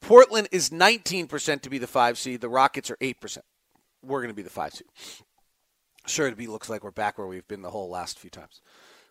Portland 0.00 0.48
is 0.52 0.70
19% 0.70 1.62
to 1.62 1.70
be 1.70 1.78
the 1.78 1.86
five 1.86 2.18
seed. 2.18 2.40
The 2.40 2.48
Rockets 2.48 2.90
are 2.90 2.96
8%. 2.98 3.38
We're 4.02 4.20
going 4.20 4.28
to 4.28 4.34
be 4.34 4.42
the 4.42 4.50
five 4.50 4.72
seed. 4.72 4.86
Sure, 6.06 6.28
it 6.28 6.38
looks 6.38 6.68
like 6.68 6.84
we're 6.84 6.90
back 6.92 7.18
where 7.18 7.26
we've 7.26 7.48
been 7.48 7.62
the 7.62 7.70
whole 7.70 7.90
last 7.90 8.18
few 8.18 8.30
times. 8.30 8.60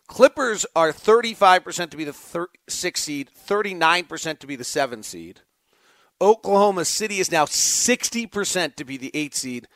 Clippers 0.06 0.64
are 0.76 0.92
35% 0.92 1.90
to 1.90 1.96
be 1.96 2.04
the 2.04 2.12
thir- 2.12 2.48
six 2.68 3.02
seed, 3.02 3.30
39% 3.48 4.38
to 4.38 4.46
be 4.46 4.56
the 4.56 4.64
seven 4.64 5.02
seed. 5.02 5.40
Oklahoma 6.20 6.84
City 6.84 7.18
is 7.18 7.30
now 7.30 7.44
60% 7.44 8.76
to 8.76 8.84
be 8.84 8.96
the 8.96 9.10
eight 9.14 9.34
seed, 9.34 9.66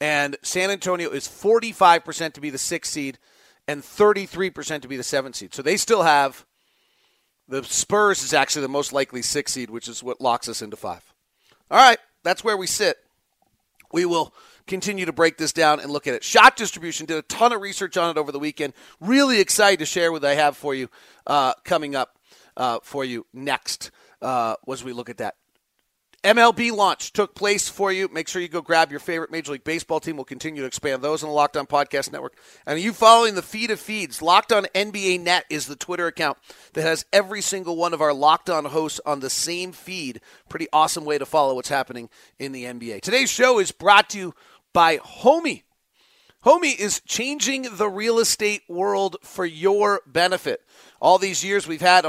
and 0.00 0.36
San 0.42 0.70
Antonio 0.70 1.10
is 1.10 1.26
45% 1.26 2.34
to 2.34 2.40
be 2.40 2.50
the 2.50 2.58
six 2.58 2.90
seed 2.90 3.18
and 3.66 3.82
33% 3.82 4.82
to 4.82 4.88
be 4.88 4.96
the 4.96 5.02
seven 5.02 5.32
seed. 5.32 5.54
So 5.54 5.62
they 5.62 5.76
still 5.76 6.02
have 6.02 6.44
the 7.48 7.64
Spurs 7.64 8.22
is 8.22 8.32
actually 8.32 8.62
the 8.62 8.68
most 8.68 8.92
likely 8.92 9.22
six 9.22 9.52
seed, 9.52 9.70
which 9.70 9.88
is 9.88 10.02
what 10.02 10.20
locks 10.20 10.48
us 10.48 10.62
into 10.62 10.76
five. 10.76 11.02
All 11.70 11.78
right, 11.78 11.98
that's 12.22 12.44
where 12.44 12.56
we 12.56 12.66
sit. 12.66 12.96
We 13.92 14.04
will 14.04 14.32
continue 14.66 15.06
to 15.06 15.12
break 15.12 15.36
this 15.36 15.52
down 15.52 15.80
and 15.80 15.90
look 15.90 16.06
at 16.06 16.14
it. 16.14 16.24
Shot 16.24 16.56
distribution 16.56 17.06
did 17.06 17.16
a 17.16 17.22
ton 17.22 17.52
of 17.52 17.60
research 17.60 17.96
on 17.96 18.10
it 18.10 18.18
over 18.18 18.32
the 18.32 18.38
weekend. 18.38 18.74
Really 19.00 19.40
excited 19.40 19.78
to 19.80 19.86
share 19.86 20.12
what 20.12 20.24
I 20.24 20.34
have 20.34 20.56
for 20.56 20.74
you 20.74 20.88
uh, 21.26 21.54
coming 21.64 21.94
up 21.94 22.18
uh, 22.56 22.78
for 22.82 23.04
you 23.04 23.26
next 23.32 23.90
uh, 24.22 24.56
as 24.70 24.84
we 24.84 24.92
look 24.92 25.10
at 25.10 25.18
that. 25.18 25.34
MLB 26.22 26.70
launch 26.70 27.14
took 27.14 27.34
place 27.34 27.70
for 27.70 27.90
you. 27.90 28.06
Make 28.12 28.28
sure 28.28 28.42
you 28.42 28.48
go 28.48 28.60
grab 28.60 28.90
your 28.90 29.00
favorite 29.00 29.30
Major 29.30 29.52
League 29.52 29.64
Baseball 29.64 30.00
team. 30.00 30.16
We'll 30.16 30.26
continue 30.26 30.60
to 30.60 30.66
expand 30.66 31.00
those 31.00 31.22
on 31.22 31.30
the 31.30 31.34
Locked 31.34 31.56
On 31.56 31.66
Podcast 31.66 32.12
Network. 32.12 32.36
And 32.66 32.78
you 32.78 32.92
following 32.92 33.36
the 33.36 33.42
feed 33.42 33.70
of 33.70 33.80
feeds? 33.80 34.20
Locked 34.20 34.52
On 34.52 34.64
NBA 34.74 35.20
Net 35.20 35.46
is 35.48 35.66
the 35.66 35.76
Twitter 35.76 36.06
account 36.06 36.36
that 36.74 36.82
has 36.82 37.06
every 37.10 37.40
single 37.40 37.74
one 37.74 37.94
of 37.94 38.02
our 38.02 38.12
Locked 38.12 38.50
On 38.50 38.66
hosts 38.66 39.00
on 39.06 39.20
the 39.20 39.30
same 39.30 39.72
feed. 39.72 40.20
Pretty 40.50 40.66
awesome 40.74 41.06
way 41.06 41.16
to 41.16 41.24
follow 41.24 41.54
what's 41.54 41.70
happening 41.70 42.10
in 42.38 42.52
the 42.52 42.64
NBA. 42.64 43.00
Today's 43.00 43.30
show 43.30 43.58
is 43.58 43.72
brought 43.72 44.10
to 44.10 44.18
you 44.18 44.34
by 44.74 44.98
Homie. 44.98 45.62
Homie 46.44 46.78
is 46.78 47.00
changing 47.06 47.66
the 47.76 47.88
real 47.88 48.18
estate 48.18 48.62
world 48.68 49.16
for 49.22 49.46
your 49.46 50.02
benefit. 50.06 50.60
All 51.00 51.16
these 51.16 51.42
years 51.42 51.66
we've 51.66 51.80
had 51.80 52.06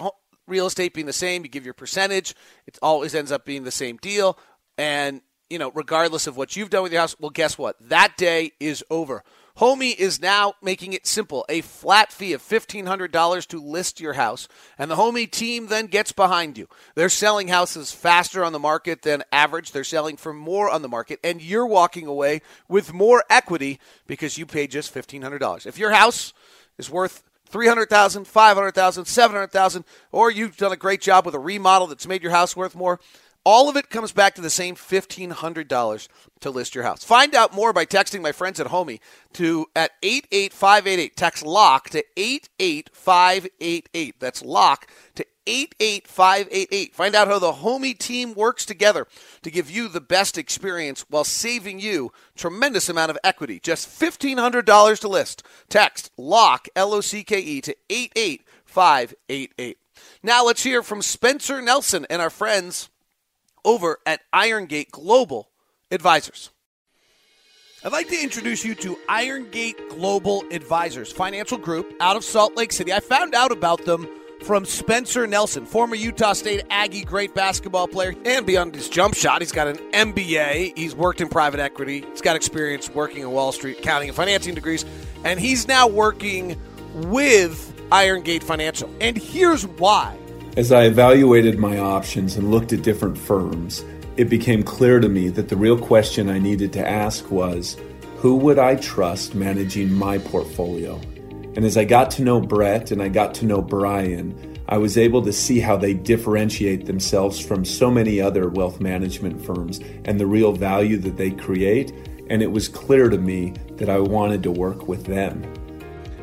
real 0.51 0.67
estate 0.67 0.93
being 0.93 1.08
the 1.08 1.13
same, 1.13 1.43
you 1.43 1.50
give 1.50 1.65
your 1.65 1.74
percentage, 1.74 2.36
it 2.67 2.77
always 2.81 3.15
ends 3.15 3.31
up 3.31 3.46
being 3.46 3.63
the 3.63 3.72
same 3.72 3.98
deal. 3.98 4.38
And, 4.77 5.22
you 5.50 5.58
know, 5.58 5.72
regardless 5.72 6.27
of 6.27 6.38
what 6.38 6.55
you've 6.55 6.70
done 6.70 6.84
with 6.84 6.91
your 6.91 7.01
house, 7.01 7.15
well, 7.20 7.31
guess 7.31 7.58
what? 7.58 7.77
That 7.89 8.17
day 8.17 8.51
is 8.60 8.84
over. 8.91 9.24
Homie 9.58 9.96
is 9.96 10.22
now 10.22 10.53
making 10.62 10.93
it 10.93 11.05
simple 11.05 11.46
a 11.50 11.62
flat 11.62 12.12
fee 12.12 12.34
of 12.34 12.41
$1,500 12.41 13.48
to 13.48 13.62
list 13.62 14.00
your 14.00 14.13
house, 14.13 14.48
and 14.77 14.89
the 14.89 14.96
Homie 14.96 15.29
team 15.29 15.67
then 15.67 15.88
gets 15.88 16.12
behind 16.12 16.58
you. 16.58 16.67
They're 16.96 17.10
selling 17.10 17.50
houses 17.50 17.91
faster 17.91 18.46
on 18.46 18.53
the 18.53 18.60
market 18.60 19.01
than 19.01 19.24
average, 19.31 19.72
they're 19.72 19.84
selling 19.84 20.15
for 20.15 20.34
more 20.34 20.70
on 20.70 20.81
the 20.81 20.88
market, 20.88 21.20
and 21.24 21.41
you're 21.41 21.67
walking 21.67 22.08
away 22.08 22.41
with 22.70 22.93
more 22.93 23.24
equity 23.29 23.79
because 24.08 24.38
you 24.38 24.46
paid 24.46 24.72
just 24.72 24.93
$1,500. 24.93 25.65
If 25.65 25.77
your 25.77 25.91
house 25.91 26.34
is 26.77 26.89
worth 26.89 27.24
300,000, 27.51 28.25
500,000, 28.25 29.05
700,000 29.05 29.86
or 30.12 30.31
you've 30.31 30.58
done 30.58 30.72
a 30.72 30.77
great 30.77 31.01
job 31.01 31.25
with 31.25 31.36
a 31.36 31.39
remodel 31.39 31.88
that's 31.88 32.08
made 32.08 32.24
your 32.24 32.31
house 32.31 32.55
worth 32.55 32.75
more, 32.75 33.00
all 33.43 33.70
of 33.70 33.75
it 33.75 33.89
comes 33.89 34.12
back 34.12 34.36
to 34.36 34.41
the 34.41 34.50
same 34.50 34.75
$1,500 34.75 36.08
to 36.41 36.50
list 36.50 36.75
your 36.75 36.84
house. 36.84 37.03
Find 37.03 37.34
out 37.34 37.53
more 37.53 37.74
by 37.74 37.86
texting 37.86 38.22
my 38.22 38.31
friends 38.31 38.60
at 38.60 38.67
Homie 38.67 39.00
to 39.34 39.65
at 39.75 39.91
88588. 40.03 41.17
Text 41.17 41.43
LOCKE 41.43 41.89
to 41.89 42.03
88588. 42.17 44.20
That's 44.20 44.43
LOCKE 44.43 44.88
to 45.15 45.25
88588. 45.48 46.93
Find 46.95 47.15
out 47.15 47.27
how 47.27 47.39
the 47.39 47.53
Homie 47.53 47.98
team 47.98 48.33
works 48.33 48.65
together 48.65 49.07
to 49.41 49.51
give 49.51 49.69
you 49.69 49.88
the 49.88 50.01
best 50.01 50.38
experience 50.38 51.05
while 51.10 51.24
saving 51.24 51.79
you 51.79 52.12
tremendous 52.36 52.89
amount 52.89 53.12
of 53.12 53.17
equity. 53.24 53.60
Just 53.60 53.88
$1,500 54.00 55.00
to 55.00 55.07
list. 55.07 55.43
Text 55.69 56.12
LOCKE, 56.17 56.69
L 56.75 56.93
O 56.93 57.01
C 57.01 57.24
K 57.24 57.39
E, 57.39 57.62
to 57.62 57.75
88588. 57.89 59.77
Now 60.24 60.45
let's 60.45 60.63
hear 60.63 60.83
from 60.83 61.01
Spencer 61.01 61.62
Nelson 61.62 62.05
and 62.10 62.21
our 62.21 62.29
friends 62.29 62.89
over 63.63 64.00
at 64.05 64.21
Irongate 64.33 64.91
Global 64.91 65.50
Advisors. 65.91 66.51
I'd 67.83 67.91
like 67.91 68.10
to 68.10 68.21
introduce 68.21 68.63
you 68.63 68.75
to 68.75 68.95
Irongate 69.10 69.89
Global 69.89 70.43
Advisors, 70.51 71.12
financial 71.12 71.57
group 71.57 71.91
out 72.00 72.15
of 72.15 72.24
Salt 72.24 72.55
Lake 72.55 72.71
City. 72.71 72.93
I 72.93 73.00
found 73.00 73.33
out 73.33 73.51
about 73.51 73.86
them 73.86 74.07
from 74.43 74.65
Spencer 74.65 75.27
Nelson, 75.27 75.65
former 75.65 75.95
Utah 75.95 76.33
State 76.33 76.63
Aggie, 76.69 77.03
great 77.03 77.33
basketball 77.33 77.88
player. 77.88 78.13
And 78.25 78.45
beyond 78.45 78.75
his 78.75 78.89
jump 78.89 79.15
shot, 79.15 79.41
he's 79.41 79.51
got 79.51 79.67
an 79.67 79.77
MBA. 79.91 80.77
He's 80.77 80.95
worked 80.95 81.21
in 81.21 81.29
private 81.29 81.60
equity. 81.60 82.05
He's 82.12 82.21
got 82.21 82.36
experience 82.36 82.89
working 82.89 83.21
in 83.21 83.31
Wall 83.31 83.51
Street, 83.51 83.79
accounting 83.79 84.10
and 84.10 84.15
financing 84.15 84.55
degrees. 84.55 84.86
And 85.24 85.39
he's 85.39 85.67
now 85.67 85.88
working 85.88 86.60
with 86.95 87.74
Iron 87.91 88.21
Gate 88.21 88.43
Financial. 88.43 88.89
And 89.00 89.17
here's 89.17 89.65
why. 89.65 90.17
As 90.57 90.71
I 90.71 90.83
evaluated 90.83 91.60
my 91.60 91.77
options 91.77 92.36
and 92.36 92.51
looked 92.51 92.74
at 92.74 92.81
different 92.81 93.17
firms, 93.17 93.86
it 94.17 94.25
became 94.25 94.63
clear 94.63 95.00
to 95.00 95.07
me 95.07 95.29
that 95.29 95.50
the 95.50 95.55
real 95.55 95.79
question 95.79 96.29
I 96.29 96.39
needed 96.39 96.74
to 96.74 96.88
ask 96.88 97.29
was 97.31 97.77
who 98.17 98.36
would 98.36 98.60
I 98.60 98.75
trust 98.75 99.33
managing 99.33 99.91
my 99.91 100.17
portfolio? 100.17 101.00
And 101.55 101.65
as 101.65 101.75
I 101.75 101.84
got 101.84 102.12
to 102.12 102.24
know 102.24 102.39
Brett 102.39 102.91
and 102.91 103.01
I 103.01 103.10
got 103.10 103.34
to 103.36 103.46
know 103.46 103.62
Brian, 103.62 104.58
I 104.70 104.77
was 104.77 104.98
able 104.98 105.22
to 105.24 105.34
see 105.34 105.60
how 105.60 105.75
they 105.75 105.93
differentiate 105.93 106.86
themselves 106.86 107.39
from 107.39 107.65
so 107.65 107.91
many 107.91 108.22
other 108.22 108.48
wealth 108.48 108.79
management 108.79 109.43
firms 109.46 109.81
and 110.05 110.17
the 110.17 110.25
real 110.25 110.53
value 110.53 110.98
that 111.00 111.17
they 111.17 111.31
create. 111.31 111.91
And 112.29 112.41
it 112.41 112.51
was 112.51 112.70
clear 112.70 113.10
to 113.10 113.17
me 113.17 113.53
that 113.75 113.89
I 113.89 114.00
wanted 114.00 114.43
to 114.43 114.51
work 114.51 114.88
with 114.88 115.08
them. 115.08 115.43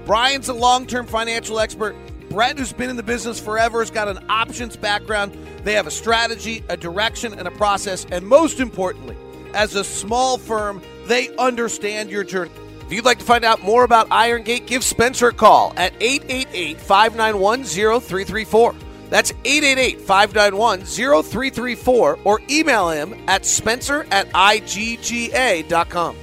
Brian's 0.07 0.49
a 0.49 0.55
long 0.55 0.87
term 0.87 1.07
financial 1.07 1.61
expert. 1.61 1.95
Brett, 2.31 2.59
who's 2.59 2.73
been 2.73 2.89
in 2.89 2.97
the 2.97 3.03
business 3.03 3.39
forever, 3.39 3.81
has 3.81 3.91
got 3.91 4.09
an 4.09 4.19
options 4.31 4.79
background. 4.79 5.37
They 5.65 5.75
have 5.75 5.87
a 5.87 5.91
strategy, 5.91 6.65
a 6.71 6.77
direction, 6.79 7.35
and 7.35 7.47
a 7.47 7.51
process. 7.51 8.07
And 8.11 8.27
most 8.27 8.61
importantly, 8.61 9.17
as 9.53 9.75
a 9.75 9.85
small 9.85 10.39
firm, 10.39 10.81
they 11.05 11.35
understand 11.37 12.11
your 12.11 12.25
journey. 12.25 12.51
If 12.89 12.95
you'd 12.95 13.05
like 13.05 13.19
to 13.19 13.25
find 13.27 13.45
out 13.45 13.63
more 13.63 13.85
about 13.85 14.09
Irongate, 14.09 14.67
give 14.67 14.83
Spencer 14.83 15.29
a 15.29 15.33
call 15.35 15.75
at 15.77 15.93
888 16.01 16.81
591 16.81 17.63
0334. 17.65 18.75
That's 19.11 19.31
888 19.45 20.01
591 20.01 20.85
0334 20.87 22.19
or 22.25 22.41
email 22.49 22.89
him 22.89 23.15
at 23.29 23.45
spencer 23.45 24.07
at 24.11 24.31
igga.com. 24.31 26.17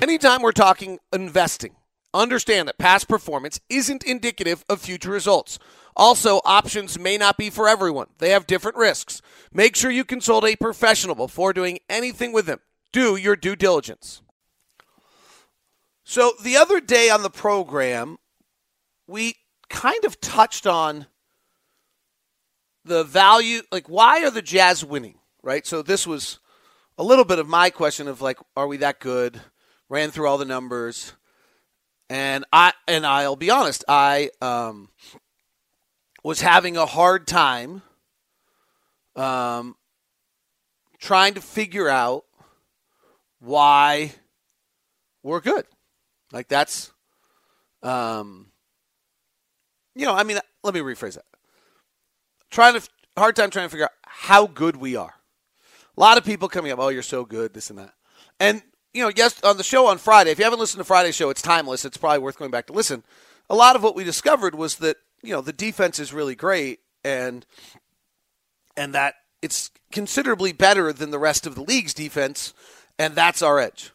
Anytime 0.00 0.42
we're 0.42 0.52
talking 0.52 1.00
investing, 1.12 1.74
understand 2.14 2.68
that 2.68 2.78
past 2.78 3.08
performance 3.08 3.58
isn't 3.68 4.04
indicative 4.04 4.64
of 4.68 4.80
future 4.80 5.10
results. 5.10 5.58
Also, 5.96 6.40
options 6.44 7.00
may 7.00 7.18
not 7.18 7.36
be 7.36 7.50
for 7.50 7.66
everyone, 7.66 8.06
they 8.18 8.30
have 8.30 8.46
different 8.46 8.76
risks. 8.76 9.22
Make 9.52 9.74
sure 9.74 9.90
you 9.90 10.04
consult 10.04 10.44
a 10.44 10.54
professional 10.54 11.16
before 11.16 11.52
doing 11.52 11.80
anything 11.90 12.32
with 12.32 12.46
them. 12.46 12.60
Do 12.92 13.16
your 13.16 13.34
due 13.34 13.56
diligence. 13.56 14.22
So 16.08 16.34
the 16.40 16.56
other 16.56 16.78
day 16.78 17.10
on 17.10 17.24
the 17.24 17.30
program, 17.30 18.18
we 19.08 19.34
kind 19.68 20.04
of 20.04 20.20
touched 20.20 20.64
on 20.64 21.06
the 22.84 23.02
value, 23.02 23.62
like 23.72 23.88
why 23.88 24.22
are 24.22 24.30
the 24.30 24.40
Jazz 24.40 24.84
winning, 24.84 25.18
right? 25.42 25.66
So 25.66 25.82
this 25.82 26.06
was 26.06 26.38
a 26.96 27.02
little 27.02 27.24
bit 27.24 27.40
of 27.40 27.48
my 27.48 27.70
question 27.70 28.06
of 28.06 28.20
like, 28.20 28.38
are 28.56 28.68
we 28.68 28.76
that 28.76 29.00
good? 29.00 29.40
Ran 29.88 30.12
through 30.12 30.28
all 30.28 30.38
the 30.38 30.44
numbers, 30.44 31.12
and 32.08 32.44
I 32.52 32.72
and 32.86 33.04
I'll 33.04 33.34
be 33.34 33.50
honest, 33.50 33.84
I 33.88 34.30
um, 34.40 34.90
was 36.22 36.40
having 36.40 36.76
a 36.76 36.86
hard 36.86 37.26
time 37.26 37.82
um, 39.16 39.74
trying 41.00 41.34
to 41.34 41.40
figure 41.40 41.88
out 41.88 42.24
why 43.40 44.12
we're 45.24 45.40
good. 45.40 45.66
Like 46.32 46.48
that's, 46.48 46.92
um, 47.82 48.48
you 49.94 50.04
know, 50.04 50.14
I 50.14 50.22
mean, 50.22 50.38
let 50.62 50.74
me 50.74 50.80
rephrase 50.80 51.14
that. 51.14 51.24
Trying 52.50 52.74
to 52.74 52.88
hard 53.16 53.36
time 53.36 53.50
trying 53.50 53.66
to 53.66 53.70
figure 53.70 53.84
out 53.84 53.92
how 54.06 54.46
good 54.46 54.76
we 54.76 54.96
are. 54.96 55.14
A 55.96 56.00
lot 56.00 56.18
of 56.18 56.24
people 56.24 56.48
coming 56.48 56.72
up, 56.72 56.78
oh, 56.78 56.88
you're 56.88 57.02
so 57.02 57.24
good, 57.24 57.54
this 57.54 57.70
and 57.70 57.78
that, 57.78 57.94
and 58.38 58.62
you 58.92 59.02
know, 59.02 59.10
yes, 59.14 59.42
on 59.42 59.56
the 59.56 59.62
show 59.62 59.86
on 59.86 59.98
Friday. 59.98 60.30
If 60.30 60.38
you 60.38 60.44
haven't 60.44 60.58
listened 60.58 60.80
to 60.80 60.84
Friday's 60.84 61.14
show, 61.14 61.30
it's 61.30 61.42
timeless. 61.42 61.84
It's 61.84 61.96
probably 61.98 62.20
worth 62.20 62.38
going 62.38 62.50
back 62.50 62.66
to 62.66 62.72
listen. 62.72 63.04
A 63.50 63.54
lot 63.54 63.76
of 63.76 63.82
what 63.82 63.94
we 63.94 64.04
discovered 64.04 64.54
was 64.54 64.76
that 64.76 64.96
you 65.22 65.32
know 65.32 65.40
the 65.40 65.52
defense 65.52 65.98
is 65.98 66.12
really 66.12 66.34
great, 66.34 66.80
and 67.04 67.44
and 68.76 68.94
that 68.94 69.14
it's 69.42 69.70
considerably 69.92 70.52
better 70.52 70.92
than 70.92 71.10
the 71.10 71.18
rest 71.18 71.46
of 71.46 71.54
the 71.54 71.62
league's 71.62 71.94
defense, 71.94 72.52
and 72.98 73.14
that's 73.14 73.42
our 73.42 73.58
edge. 73.58 73.92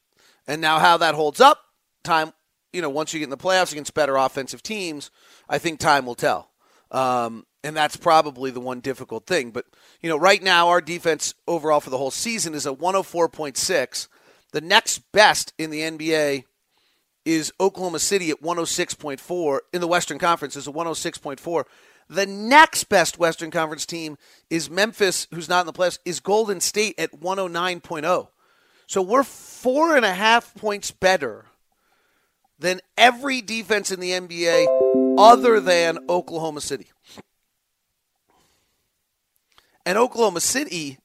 And 0.47 0.61
now 0.61 0.79
how 0.79 0.97
that 0.97 1.15
holds 1.15 1.41
up, 1.41 1.59
time, 2.03 2.33
you 2.73 2.81
know, 2.81 2.89
once 2.89 3.13
you 3.13 3.19
get 3.19 3.25
in 3.25 3.29
the 3.29 3.37
playoffs 3.37 3.71
against 3.71 3.93
better 3.93 4.15
offensive 4.15 4.63
teams, 4.63 5.11
I 5.49 5.57
think 5.57 5.79
time 5.79 6.05
will 6.05 6.15
tell. 6.15 6.49
Um, 6.91 7.45
and 7.63 7.75
that's 7.75 7.95
probably 7.95 8.51
the 8.51 8.59
one 8.59 8.79
difficult 8.79 9.25
thing. 9.25 9.51
But, 9.51 9.65
you 10.01 10.09
know, 10.09 10.17
right 10.17 10.41
now 10.41 10.69
our 10.69 10.81
defense 10.81 11.33
overall 11.47 11.79
for 11.79 11.89
the 11.89 11.97
whole 11.97 12.11
season 12.11 12.53
is 12.53 12.65
a 12.65 12.73
104.6. 12.73 14.07
The 14.51 14.61
next 14.61 14.99
best 15.11 15.53
in 15.57 15.69
the 15.69 15.81
NBA 15.81 16.43
is 17.23 17.53
Oklahoma 17.59 17.99
City 17.99 18.31
at 18.31 18.41
106.4. 18.41 19.59
In 19.73 19.81
the 19.81 19.87
Western 19.87 20.19
Conference 20.19 20.55
is 20.55 20.67
a 20.67 20.71
106.4. 20.71 21.63
The 22.09 22.25
next 22.25 22.85
best 22.85 23.19
Western 23.19 23.51
Conference 23.51 23.85
team 23.85 24.17
is 24.49 24.69
Memphis, 24.69 25.27
who's 25.31 25.47
not 25.47 25.61
in 25.61 25.65
the 25.67 25.73
playoffs, 25.73 25.99
is 26.03 26.19
Golden 26.19 26.59
State 26.59 26.95
at 26.99 27.21
109.0. 27.21 28.27
So 28.87 29.01
we're 29.01 29.23
four 29.23 29.95
and 29.95 30.03
a 30.03 30.13
half 30.13 30.53
points 30.55 30.91
better 30.91 31.45
than 32.61 32.79
every 32.95 33.41
defense 33.41 33.91
in 33.91 33.99
the 33.99 34.11
NBA 34.11 35.17
other 35.17 35.59
than 35.59 35.97
Oklahoma 36.07 36.61
City. 36.61 36.91
And 39.83 39.97
Oklahoma 39.97 40.41
City 40.41 40.99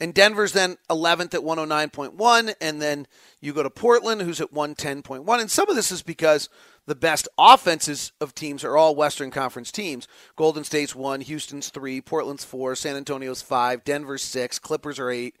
and 0.00 0.12
Denver's 0.12 0.52
then 0.52 0.76
11th 0.90 1.34
at 1.34 1.40
109.1. 1.40 2.54
And 2.60 2.80
then 2.80 3.06
you 3.40 3.54
go 3.54 3.62
to 3.62 3.70
Portland, 3.70 4.20
who's 4.20 4.40
at 4.40 4.52
110.1. 4.52 5.40
And 5.40 5.50
some 5.50 5.68
of 5.68 5.76
this 5.76 5.90
is 5.90 6.02
because 6.02 6.50
the 6.86 6.94
best 6.94 7.26
offenses 7.38 8.12
of 8.20 8.34
teams 8.34 8.62
are 8.62 8.76
all 8.76 8.94
Western 8.94 9.30
Conference 9.30 9.72
teams. 9.72 10.06
Golden 10.36 10.62
State's 10.62 10.94
one, 10.94 11.22
Houston's 11.22 11.70
three, 11.70 12.02
Portland's 12.02 12.44
four, 12.44 12.74
San 12.74 12.96
Antonio's 12.96 13.42
five, 13.42 13.82
Denver's 13.82 14.22
six, 14.22 14.58
Clippers 14.58 14.98
are 14.98 15.10
eight. 15.10 15.36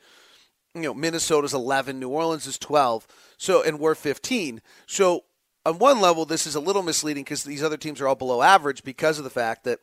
You 0.74 0.82
know, 0.82 0.94
Minnesota's 0.94 1.54
11, 1.54 1.98
New 1.98 2.08
Orleans 2.08 2.46
is 2.46 2.58
12. 2.58 3.06
So, 3.36 3.62
and 3.62 3.78
we're 3.78 3.94
15. 3.94 4.60
So 4.86 5.24
on 5.64 5.78
one 5.78 6.00
level, 6.00 6.24
this 6.24 6.46
is 6.46 6.54
a 6.54 6.60
little 6.60 6.82
misleading 6.82 7.24
because 7.24 7.44
these 7.44 7.62
other 7.62 7.76
teams 7.76 8.00
are 8.00 8.08
all 8.08 8.14
below 8.14 8.42
average 8.42 8.82
because 8.84 9.18
of 9.18 9.24
the 9.24 9.30
fact 9.30 9.64
that 9.64 9.80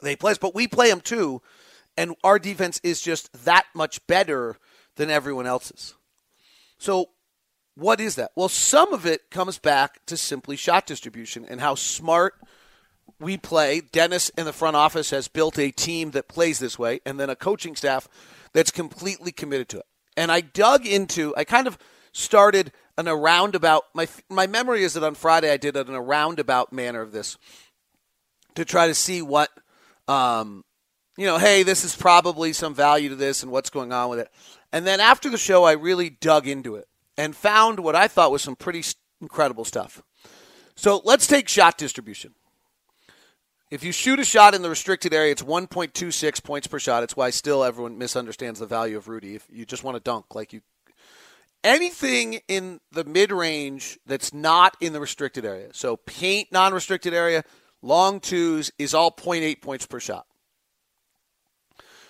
they 0.00 0.16
play 0.16 0.32
us, 0.32 0.38
but 0.38 0.54
we 0.54 0.68
play 0.68 0.90
them 0.90 1.00
too, 1.00 1.42
and 1.96 2.14
our 2.22 2.38
defense 2.38 2.80
is 2.82 3.00
just 3.00 3.44
that 3.44 3.66
much 3.74 4.06
better 4.06 4.56
than 4.96 5.10
everyone 5.10 5.46
else's. 5.46 5.94
So, 6.78 7.10
what 7.76 8.00
is 8.00 8.14
that? 8.16 8.30
Well, 8.36 8.48
some 8.48 8.92
of 8.92 9.04
it 9.04 9.30
comes 9.30 9.58
back 9.58 10.04
to 10.06 10.16
simply 10.16 10.56
shot 10.56 10.86
distribution 10.86 11.44
and 11.44 11.60
how 11.60 11.74
smart 11.74 12.34
we 13.18 13.36
play. 13.36 13.80
Dennis 13.80 14.28
in 14.30 14.44
the 14.44 14.52
front 14.52 14.76
office 14.76 15.10
has 15.10 15.26
built 15.26 15.58
a 15.58 15.72
team 15.72 16.12
that 16.12 16.28
plays 16.28 16.58
this 16.58 16.78
way, 16.78 17.00
and 17.04 17.18
then 17.18 17.30
a 17.30 17.36
coaching 17.36 17.74
staff 17.74 18.08
that's 18.52 18.70
completely 18.70 19.32
committed 19.32 19.68
to 19.70 19.78
it. 19.78 19.86
And 20.16 20.30
I 20.30 20.40
dug 20.40 20.86
into, 20.86 21.34
I 21.36 21.44
kind 21.44 21.66
of 21.66 21.78
started 22.12 22.72
in 22.98 23.08
a 23.08 23.16
roundabout. 23.16 23.84
My 23.94 24.08
my 24.28 24.46
memory 24.46 24.84
is 24.84 24.94
that 24.94 25.02
on 25.02 25.14
Friday 25.14 25.50
I 25.50 25.56
did 25.56 25.76
it 25.76 25.88
in 25.88 25.94
a 25.94 26.00
roundabout 26.00 26.72
manner 26.72 27.00
of 27.00 27.12
this 27.12 27.36
to 28.54 28.64
try 28.64 28.86
to 28.86 28.94
see 28.94 29.20
what, 29.22 29.50
um, 30.08 30.64
you 31.16 31.26
know, 31.26 31.38
hey, 31.38 31.62
this 31.62 31.84
is 31.84 31.96
probably 31.96 32.52
some 32.52 32.74
value 32.74 33.08
to 33.08 33.16
this 33.16 33.42
and 33.42 33.50
what's 33.50 33.70
going 33.70 33.92
on 33.92 34.10
with 34.10 34.20
it. 34.20 34.30
And 34.72 34.86
then 34.86 35.00
after 35.00 35.30
the 35.30 35.38
show, 35.38 35.64
I 35.64 35.72
really 35.72 36.10
dug 36.10 36.46
into 36.46 36.76
it 36.76 36.88
and 37.16 37.34
found 37.36 37.80
what 37.80 37.96
I 37.96 38.08
thought 38.08 38.30
was 38.30 38.42
some 38.42 38.56
pretty 38.56 38.82
incredible 39.20 39.64
stuff. 39.64 40.02
So 40.76 41.00
let's 41.04 41.26
take 41.26 41.48
shot 41.48 41.78
distribution. 41.78 42.34
If 43.70 43.82
you 43.82 43.92
shoot 43.92 44.20
a 44.20 44.24
shot 44.24 44.54
in 44.54 44.62
the 44.62 44.70
restricted 44.70 45.12
area, 45.12 45.32
it's 45.32 45.42
1.26 45.42 46.42
points 46.44 46.66
per 46.66 46.78
shot. 46.78 47.02
It's 47.02 47.16
why 47.16 47.30
still 47.30 47.64
everyone 47.64 47.98
misunderstands 47.98 48.60
the 48.60 48.66
value 48.66 48.96
of 48.96 49.08
Rudy. 49.08 49.34
If 49.34 49.46
you 49.50 49.64
just 49.64 49.82
want 49.82 49.96
to 49.96 50.00
dunk, 50.00 50.34
like 50.34 50.52
you 50.52 50.60
anything 51.64 52.40
in 52.46 52.80
the 52.92 53.04
mid 53.04 53.32
range 53.32 53.98
that's 54.06 54.32
not 54.32 54.76
in 54.80 54.92
the 54.92 55.00
restricted 55.00 55.44
area. 55.44 55.70
So 55.72 55.96
paint 55.96 56.52
non 56.52 56.72
restricted 56.72 57.14
area, 57.14 57.42
long 57.82 58.20
twos 58.20 58.70
is 58.78 58.94
all 58.94 59.10
0.8 59.10 59.60
points 59.60 59.86
per 59.86 59.98
shot. 59.98 60.26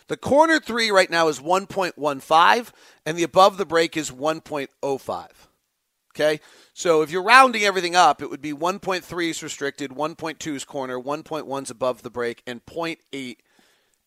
The 0.09 0.17
corner 0.19 0.61
three 0.61 0.91
right 0.91 1.09
now 1.09 1.29
is 1.29 1.41
1.15, 1.41 2.73
and 3.07 3.17
the 3.17 3.23
above 3.23 3.57
the 3.57 3.65
break 3.65 3.97
is 3.97 4.11
1.05. 4.11 5.29
Okay? 6.15 6.41
So 6.75 7.01
if 7.01 7.11
you're 7.11 7.23
rounding 7.23 7.63
everything 7.63 7.97
up, 7.97 8.21
it 8.21 8.29
would 8.29 8.43
be 8.43 8.53
1.3 8.53 9.31
is 9.31 9.43
restricted, 9.43 9.93
1.2 9.93 10.55
is 10.55 10.65
corner, 10.65 10.99
1.1 10.99 11.63
is 11.63 11.71
above 11.71 12.03
the 12.03 12.11
break, 12.11 12.43
and 12.47 12.65
0.8 12.67 13.37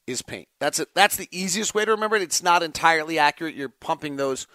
is 0.05 0.21
paint. 0.21 0.47
That's 0.59 0.79
it. 0.79 0.89
That's 0.93 1.17
the 1.17 1.27
easiest 1.31 1.73
way 1.73 1.83
to 1.83 1.91
remember 1.91 2.15
it. 2.15 2.21
It's 2.21 2.43
not 2.43 2.61
entirely 2.61 3.17
accurate. 3.17 3.55
You're 3.55 3.69
pumping 3.69 4.17
those 4.17 4.45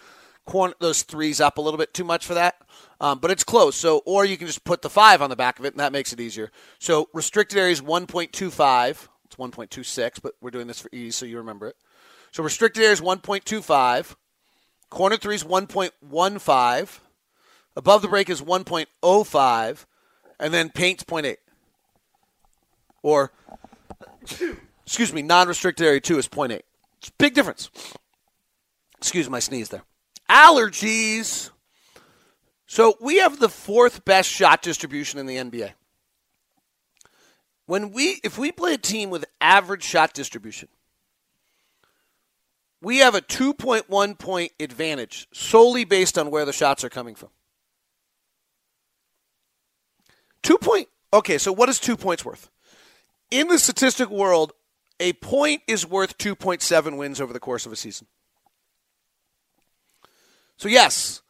corner, 0.44 0.74
those 0.80 1.02
threes 1.02 1.40
up 1.40 1.58
a 1.58 1.60
little 1.60 1.78
bit 1.78 1.94
too 1.94 2.04
much 2.04 2.26
for 2.26 2.34
that. 2.34 2.56
Um, 3.00 3.18
but 3.18 3.30
it's 3.30 3.44
close. 3.44 3.76
So, 3.76 4.02
or 4.06 4.24
you 4.24 4.36
can 4.36 4.46
just 4.46 4.64
put 4.64 4.82
the 4.82 4.90
five 4.90 5.22
on 5.22 5.30
the 5.30 5.36
back 5.36 5.58
of 5.58 5.64
it, 5.64 5.72
and 5.72 5.80
that 5.80 5.92
makes 5.92 6.12
it 6.12 6.20
easier. 6.20 6.50
So, 6.78 7.08
restricted 7.12 7.58
area 7.58 7.72
is 7.72 7.80
1.25. 7.80 9.08
It's 9.24 9.36
1.26, 9.36 10.22
but 10.22 10.34
we're 10.40 10.50
doing 10.50 10.66
this 10.66 10.80
for 10.80 10.88
ease, 10.92 11.16
so 11.16 11.26
you 11.26 11.38
remember 11.38 11.66
it. 11.66 11.76
So, 12.30 12.42
restricted 12.42 12.82
area 12.82 12.92
is 12.92 13.00
1.25. 13.00 14.14
Corner 14.90 15.16
three 15.16 15.34
is 15.34 15.44
1.15. 15.44 16.98
Above 17.74 18.02
the 18.02 18.08
break 18.08 18.28
is 18.28 18.42
1.05, 18.42 19.86
and 20.38 20.52
then 20.52 20.68
paint's 20.68 21.04
0.8. 21.04 21.36
Or, 23.02 23.32
excuse 24.84 25.12
me, 25.12 25.22
non-restricted 25.22 25.86
area 25.86 26.00
two 26.00 26.18
is 26.18 26.28
0.8. 26.28 26.60
It's 26.98 27.10
big 27.18 27.34
difference. 27.34 27.70
Excuse 28.98 29.28
my 29.28 29.40
sneeze 29.40 29.70
there. 29.70 29.82
Allergies. 30.32 31.50
So 32.66 32.96
we 33.02 33.18
have 33.18 33.38
the 33.38 33.50
fourth 33.50 34.02
best 34.06 34.30
shot 34.30 34.62
distribution 34.62 35.20
in 35.20 35.26
the 35.26 35.36
NBA. 35.36 35.72
When 37.66 37.92
we 37.92 38.18
if 38.24 38.38
we 38.38 38.50
play 38.50 38.74
a 38.74 38.78
team 38.78 39.10
with 39.10 39.26
average 39.42 39.84
shot 39.84 40.14
distribution, 40.14 40.68
we 42.80 42.98
have 42.98 43.14
a 43.14 43.20
2.1 43.20 44.18
point 44.18 44.52
advantage 44.58 45.28
solely 45.34 45.84
based 45.84 46.16
on 46.16 46.30
where 46.30 46.46
the 46.46 46.52
shots 46.52 46.82
are 46.82 46.88
coming 46.88 47.14
from. 47.14 47.28
2 50.42 50.56
point 50.56 50.88
Okay, 51.12 51.36
so 51.36 51.52
what 51.52 51.68
is 51.68 51.78
2 51.78 51.94
points 51.96 52.24
worth? 52.24 52.48
In 53.30 53.48
the 53.48 53.58
statistic 53.58 54.08
world, 54.08 54.52
a 54.98 55.12
point 55.14 55.60
is 55.68 55.86
worth 55.86 56.16
2.7 56.16 56.96
wins 56.96 57.20
over 57.20 57.34
the 57.34 57.40
course 57.40 57.66
of 57.66 57.72
a 57.72 57.76
season. 57.76 58.06
So 60.62 60.68
yes, 60.68 61.22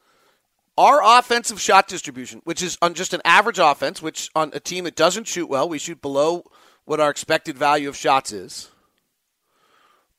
our 0.76 1.00
offensive 1.02 1.58
shot 1.58 1.88
distribution, 1.88 2.42
which 2.44 2.62
is 2.62 2.76
on 2.82 2.92
just 2.92 3.14
an 3.14 3.22
average 3.24 3.58
offense, 3.58 4.02
which 4.02 4.28
on 4.34 4.50
a 4.52 4.60
team 4.60 4.84
that 4.84 4.94
doesn't 4.94 5.26
shoot 5.26 5.46
well, 5.48 5.66
we 5.66 5.78
shoot 5.78 6.02
below 6.02 6.44
what 6.84 7.00
our 7.00 7.08
expected 7.08 7.56
value 7.56 7.88
of 7.88 7.96
shots 7.96 8.30
is. 8.30 8.68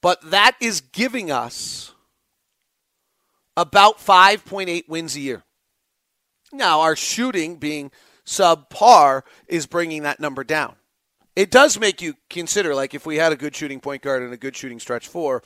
But 0.02 0.32
that 0.32 0.56
is 0.60 0.82
giving 0.82 1.30
us 1.30 1.94
about 3.56 4.00
5.8 4.00 4.90
wins 4.90 5.16
a 5.16 5.20
year. 5.20 5.44
Now, 6.52 6.82
our 6.82 6.96
shooting 6.96 7.58
being 7.58 7.92
subpar 8.26 9.22
is 9.48 9.68
bringing 9.68 10.02
that 10.02 10.20
number 10.20 10.44
down. 10.44 10.74
It 11.36 11.52
does 11.52 11.80
make 11.80 12.02
you 12.02 12.16
consider, 12.32 12.74
like, 12.74 12.96
if 12.96 13.06
we 13.06 13.18
had 13.18 13.32
a 13.32 13.36
good 13.36 13.56
shooting 13.56 13.80
point 13.80 14.02
guard 14.02 14.24
and 14.24 14.34
a 14.34 14.38
good 14.38 14.58
shooting 14.58 14.80
stretch 14.80 15.08
four, 15.08 15.44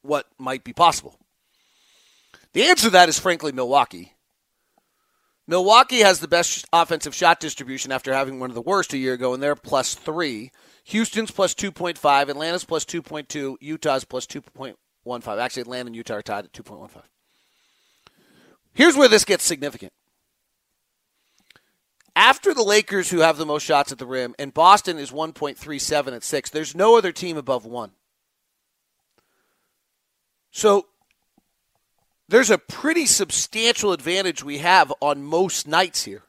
what 0.00 0.24
might 0.38 0.64
be 0.64 0.72
possible. 0.72 1.18
The 2.56 2.64
answer 2.64 2.86
to 2.86 2.90
that 2.92 3.10
is 3.10 3.18
frankly 3.18 3.52
Milwaukee. 3.52 4.14
Milwaukee 5.46 5.98
has 5.98 6.20
the 6.20 6.26
best 6.26 6.64
offensive 6.72 7.14
shot 7.14 7.38
distribution 7.38 7.92
after 7.92 8.14
having 8.14 8.40
one 8.40 8.48
of 8.48 8.54
the 8.54 8.62
worst 8.62 8.94
a 8.94 8.96
year 8.96 9.12
ago, 9.12 9.34
and 9.34 9.42
they're 9.42 9.54
plus 9.54 9.94
three. 9.94 10.52
Houston's 10.84 11.30
plus 11.30 11.52
2.5, 11.52 12.30
Atlanta's 12.30 12.64
plus 12.64 12.86
2.2, 12.86 13.56
Utah's 13.60 14.04
plus 14.04 14.24
2.15. 14.24 15.38
Actually, 15.38 15.60
Atlanta 15.60 15.88
and 15.88 15.96
Utah 15.96 16.14
are 16.14 16.22
tied 16.22 16.46
at 16.46 16.52
2.15. 16.54 17.02
Here's 18.72 18.96
where 18.96 19.08
this 19.08 19.26
gets 19.26 19.44
significant. 19.44 19.92
After 22.16 22.54
the 22.54 22.62
Lakers, 22.62 23.10
who 23.10 23.18
have 23.18 23.36
the 23.36 23.44
most 23.44 23.64
shots 23.64 23.92
at 23.92 23.98
the 23.98 24.06
rim, 24.06 24.34
and 24.38 24.54
Boston 24.54 24.98
is 24.98 25.10
1.37 25.10 26.16
at 26.16 26.24
six, 26.24 26.48
there's 26.48 26.74
no 26.74 26.96
other 26.96 27.12
team 27.12 27.36
above 27.36 27.66
one. 27.66 27.90
So 30.50 30.86
there's 32.28 32.50
a 32.50 32.58
pretty 32.58 33.06
substantial 33.06 33.92
advantage 33.92 34.42
we 34.42 34.58
have 34.58 34.92
on 35.00 35.22
most 35.22 35.66
nights 35.66 36.04
here. 36.04 36.22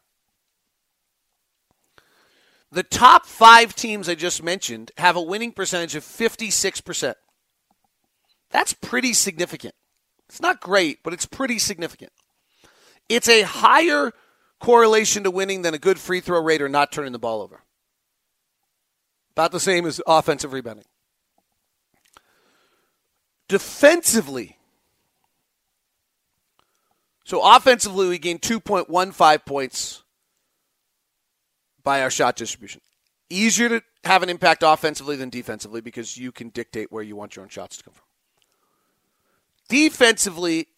The 2.72 2.84
top 2.84 3.26
five 3.26 3.74
teams 3.76 4.10
I 4.10 4.16
just 4.16 4.44
mentioned 4.44 4.92
have 4.98 5.16
a 5.16 5.22
winning 5.22 5.52
percentage 5.52 5.96
of 5.96 6.04
56%. 6.04 7.16
That's 8.50 8.74
pretty 8.74 9.14
significant. 9.14 9.74
It's 10.30 10.42
not 10.42 10.60
great, 10.60 11.00
but 11.04 11.14
it's 11.14 11.26
pretty 11.26 11.60
significant. 11.60 12.12
It's 13.10 13.30
a 13.30 13.44
higher 13.44 14.12
correlation 14.60 15.24
to 15.24 15.32
winning 15.32 15.62
than 15.62 15.74
a 15.74 15.80
good 15.80 15.98
free 15.98 16.20
throw 16.20 16.42
rate 16.42 16.62
or 16.62 16.70
not 16.70 16.92
turning 16.92 17.14
the 17.14 17.20
ball 17.20 17.42
over. 17.42 17.64
About 19.32 19.52
the 19.52 19.60
same 19.60 19.86
as 19.86 20.02
offensive 20.06 20.52
rebounding. 20.52 20.86
Defensively, 23.48 24.57
so 27.28 27.42
offensively, 27.44 28.08
we 28.08 28.20
gained 28.20 28.42
2.15 28.42 29.46
points 29.46 30.02
by 31.84 32.02
our 32.02 32.10
shot 32.10 32.38
distribution. 32.38 32.80
Easier 33.30 33.68
to 33.68 33.82
have 34.06 34.24
an 34.24 34.30
impact 34.30 34.64
offensively 34.66 35.18
than 35.18 35.30
defensively 35.30 35.82
because 35.82 36.18
you 36.18 36.32
can 36.32 36.48
dictate 36.48 36.90
where 36.90 37.04
you 37.04 37.18
want 37.18 37.36
your 37.36 37.44
own 37.44 37.50
shots 37.50 37.76
to 37.76 37.84
come 37.84 37.94
from. 37.94 38.06
Defensively, 39.68 40.70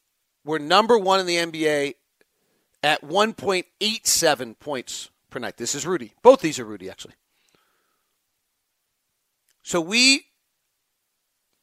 we're 0.43 0.57
number 0.57 0.97
one 0.97 1.19
in 1.19 1.27
the 1.27 1.35
NBA 1.35 1.93
at 2.81 3.03
1.87 3.03 4.57
points 4.57 5.11
per 5.29 5.37
night. 5.37 5.57
This 5.57 5.75
is 5.75 5.85
Rudy. 5.85 6.13
Both 6.23 6.41
these 6.41 6.57
are 6.57 6.65
Rudy, 6.65 6.89
actually. 6.89 7.13
So 9.61 9.79
we 9.79 10.25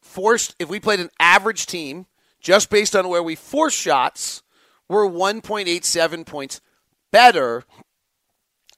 forced, 0.00 0.54
if 0.60 0.68
we 0.68 0.78
played 0.78 1.00
an 1.00 1.10
average 1.18 1.66
team, 1.66 2.06
just 2.38 2.70
based 2.70 2.94
on 2.94 3.08
where 3.08 3.24
we 3.24 3.34
force 3.34 3.74
shots, 3.74 4.44
we're 4.88 5.08
1.87 5.08 6.26
points 6.26 6.60
better 7.10 7.64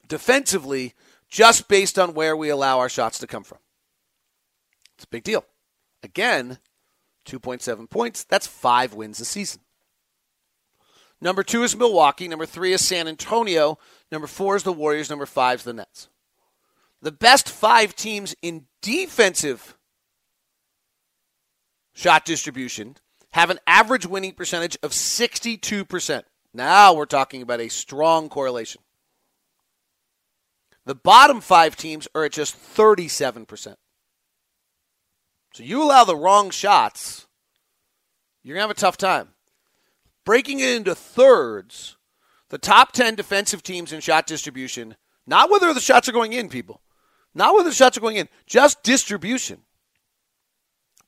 defensively 0.06 0.94
just 1.28 1.68
based 1.68 1.98
on 1.98 2.14
where 2.14 2.36
we 2.36 2.48
allow 2.48 2.78
our 2.78 2.88
shots 2.88 3.18
to 3.18 3.26
come 3.26 3.44
from. 3.44 3.58
It's 4.96 5.04
a 5.04 5.08
big 5.08 5.24
deal. 5.24 5.44
Again, 6.02 6.58
2.7 7.26 7.90
points. 7.90 8.24
That's 8.24 8.46
five 8.46 8.94
wins 8.94 9.20
a 9.20 9.24
season. 9.24 9.60
Number 11.20 11.42
two 11.42 11.62
is 11.62 11.76
Milwaukee. 11.76 12.28
Number 12.28 12.46
three 12.46 12.72
is 12.72 12.84
San 12.84 13.08
Antonio. 13.08 13.78
Number 14.10 14.26
four 14.26 14.56
is 14.56 14.62
the 14.62 14.72
Warriors. 14.72 15.10
Number 15.10 15.26
five 15.26 15.60
is 15.60 15.64
the 15.64 15.72
Nets. 15.72 16.08
The 17.02 17.12
best 17.12 17.48
five 17.48 17.94
teams 17.94 18.34
in 18.40 18.66
defensive 18.82 19.76
shot 21.92 22.24
distribution 22.24 22.96
have 23.32 23.50
an 23.50 23.58
average 23.66 24.06
winning 24.06 24.32
percentage 24.32 24.76
of 24.82 24.92
62%. 24.92 26.22
Now 26.54 26.94
we're 26.94 27.06
talking 27.06 27.42
about 27.42 27.60
a 27.60 27.68
strong 27.68 28.28
correlation. 28.28 28.80
The 30.86 30.94
bottom 30.94 31.40
five 31.40 31.76
teams 31.76 32.08
are 32.14 32.24
at 32.24 32.32
just 32.32 32.56
37%. 32.56 33.76
So 35.54 35.62
you 35.62 35.82
allow 35.82 36.04
the 36.04 36.16
wrong 36.16 36.50
shots, 36.50 37.26
you're 38.42 38.54
going 38.54 38.64
to 38.64 38.68
have 38.68 38.76
a 38.76 38.80
tough 38.80 38.96
time. 38.96 39.30
Breaking 40.24 40.60
it 40.60 40.76
into 40.76 40.94
thirds, 40.94 41.96
the 42.48 42.58
top 42.58 42.92
10 42.92 43.14
defensive 43.14 43.62
teams 43.62 43.92
in 43.92 44.00
shot 44.00 44.26
distribution, 44.26 44.96
not 45.26 45.50
whether 45.50 45.74
the 45.74 45.80
shots 45.80 46.08
are 46.08 46.12
going 46.12 46.32
in, 46.32 46.48
people, 46.48 46.80
not 47.34 47.54
whether 47.54 47.68
the 47.68 47.74
shots 47.74 47.98
are 47.98 48.02
going 48.02 48.16
in, 48.16 48.28
just 48.46 48.82
distribution 48.82 49.62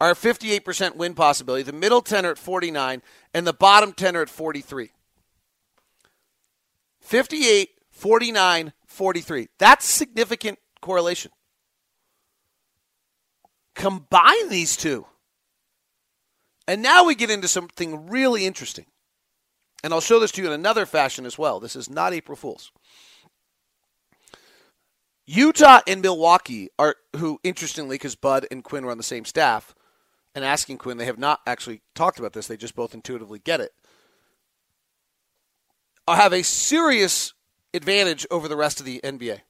are 0.01 0.15
58% 0.15 0.97
win 0.97 1.15
possibility. 1.15 1.63
The 1.63 1.73
middle 1.73 2.01
10 2.01 2.25
are 2.25 2.31
at 2.31 2.39
49, 2.39 3.03
and 3.35 3.47
the 3.47 3.53
bottom 3.53 3.93
10 3.93 4.17
are 4.17 4.23
at 4.23 4.31
43. 4.31 4.91
58, 7.01 7.71
49, 7.91 8.73
43. 8.87 9.49
That's 9.59 9.85
significant 9.85 10.59
correlation. 10.81 11.31
Combine 13.75 14.49
these 14.49 14.77
two. 14.77 15.07
And 16.67 16.83
now 16.83 17.05
we 17.05 17.15
get 17.15 17.31
into 17.31 17.49
something 17.49 18.09
really 18.09 18.47
interesting. 18.47 18.87
And 19.83 19.93
I'll 19.93 20.01
show 20.01 20.21
this 20.21 20.33
to 20.33 20.43
you 20.43 20.47
in 20.47 20.53
another 20.53 20.87
fashion 20.87 21.27
as 21.27 21.39
well. 21.39 21.61
This 21.61 21.75
is 21.75 21.91
not 21.91 22.13
April 22.13 22.37
Fool's. 22.37 22.71
Utah 25.27 25.81
and 25.87 26.03
Milwaukee 26.03 26.69
are 26.79 26.97
who 27.17 27.39
interestingly 27.43 27.95
because 27.95 28.15
Bud 28.15 28.47
and 28.51 28.65
Quin 28.65 28.85
were 28.85 28.91
on 28.91 28.99
the 28.99 29.03
same 29.03 29.25
staff 29.25 29.75
and 30.35 30.45
asking 30.45 30.79
Quin, 30.79 30.97
they 30.97 31.07
have 31.07 31.19
not 31.19 31.41
actually 31.47 31.83
talked 31.95 32.19
about 32.19 32.33
this. 32.33 32.47
They 32.47 32.57
just 32.57 32.75
both 32.75 32.95
intuitively 32.95 33.39
get 33.39 33.61
it. 33.61 33.73
I 36.07 36.17
have 36.17 36.33
a 36.33 36.43
serious 36.43 37.35
advantage 37.73 38.27
over 38.31 38.49
the 38.49 38.57
rest 38.57 38.81
of 38.81 38.87
the 38.87 39.01
NBA. 39.03 39.41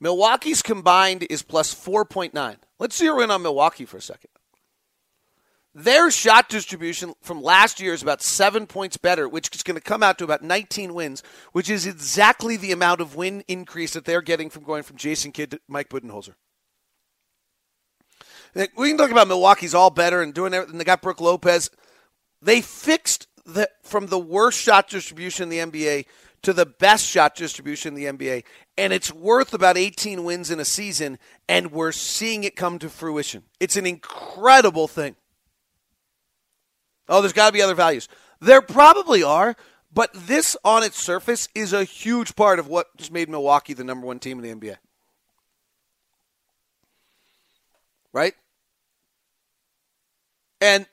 Milwaukee's 0.00 0.62
combined 0.62 1.26
is 1.30 1.42
plus 1.42 1.74
4.9. 1.74 2.56
Let's 2.78 2.96
zero 2.96 3.20
in 3.20 3.30
on 3.30 3.42
Milwaukee 3.42 3.84
for 3.84 3.98
a 3.98 4.02
second. 4.02 4.30
Their 5.74 6.10
shot 6.10 6.48
distribution 6.50 7.14
from 7.22 7.40
last 7.40 7.80
year 7.80 7.94
is 7.94 8.02
about 8.02 8.20
seven 8.20 8.66
points 8.66 8.98
better, 8.98 9.26
which 9.26 9.48
is 9.54 9.62
going 9.62 9.76
to 9.76 9.80
come 9.80 10.02
out 10.02 10.18
to 10.18 10.24
about 10.24 10.42
19 10.42 10.92
wins, 10.92 11.22
which 11.52 11.70
is 11.70 11.86
exactly 11.86 12.56
the 12.56 12.72
amount 12.72 13.00
of 13.00 13.16
win 13.16 13.42
increase 13.48 13.94
that 13.94 14.04
they're 14.04 14.20
getting 14.20 14.50
from 14.50 14.64
going 14.64 14.82
from 14.82 14.96
Jason 14.96 15.32
Kidd 15.32 15.52
to 15.52 15.60
Mike 15.68 15.88
Budenholzer. 15.88 16.34
We 18.54 18.88
can 18.88 18.98
talk 18.98 19.10
about 19.10 19.28
Milwaukee's 19.28 19.74
all 19.74 19.90
better 19.90 20.22
and 20.22 20.34
doing 20.34 20.52
everything. 20.52 20.78
They 20.78 20.84
got 20.84 21.00
Brook 21.00 21.20
Lopez. 21.20 21.70
They 22.42 22.60
fixed 22.60 23.26
the 23.46 23.70
from 23.82 24.06
the 24.06 24.18
worst 24.18 24.58
shot 24.58 24.88
distribution 24.88 25.50
in 25.50 25.70
the 25.70 25.80
NBA 25.80 26.06
to 26.42 26.52
the 26.52 26.66
best 26.66 27.06
shot 27.06 27.34
distribution 27.34 27.96
in 27.96 28.16
the 28.16 28.26
NBA, 28.26 28.44
and 28.76 28.92
it's 28.92 29.12
worth 29.12 29.54
about 29.54 29.76
18 29.76 30.24
wins 30.24 30.50
in 30.50 30.58
a 30.58 30.64
season, 30.64 31.18
and 31.48 31.70
we're 31.70 31.92
seeing 31.92 32.44
it 32.44 32.56
come 32.56 32.78
to 32.80 32.88
fruition. 32.88 33.44
It's 33.60 33.76
an 33.76 33.86
incredible 33.86 34.88
thing. 34.88 35.14
Oh, 37.08 37.20
there's 37.20 37.32
got 37.32 37.46
to 37.46 37.52
be 37.52 37.62
other 37.62 37.74
values. 37.74 38.08
There 38.40 38.60
probably 38.60 39.22
are, 39.22 39.56
but 39.92 40.10
this 40.14 40.56
on 40.64 40.82
its 40.82 41.00
surface 41.00 41.48
is 41.54 41.72
a 41.72 41.84
huge 41.84 42.34
part 42.34 42.58
of 42.58 42.66
what's 42.66 43.10
made 43.10 43.28
Milwaukee 43.28 43.74
the 43.74 43.84
number 43.84 44.06
one 44.06 44.18
team 44.18 44.42
in 44.42 44.60
the 44.60 44.68
NBA. 44.68 44.76
Right? 48.12 48.34
And, 50.62 50.86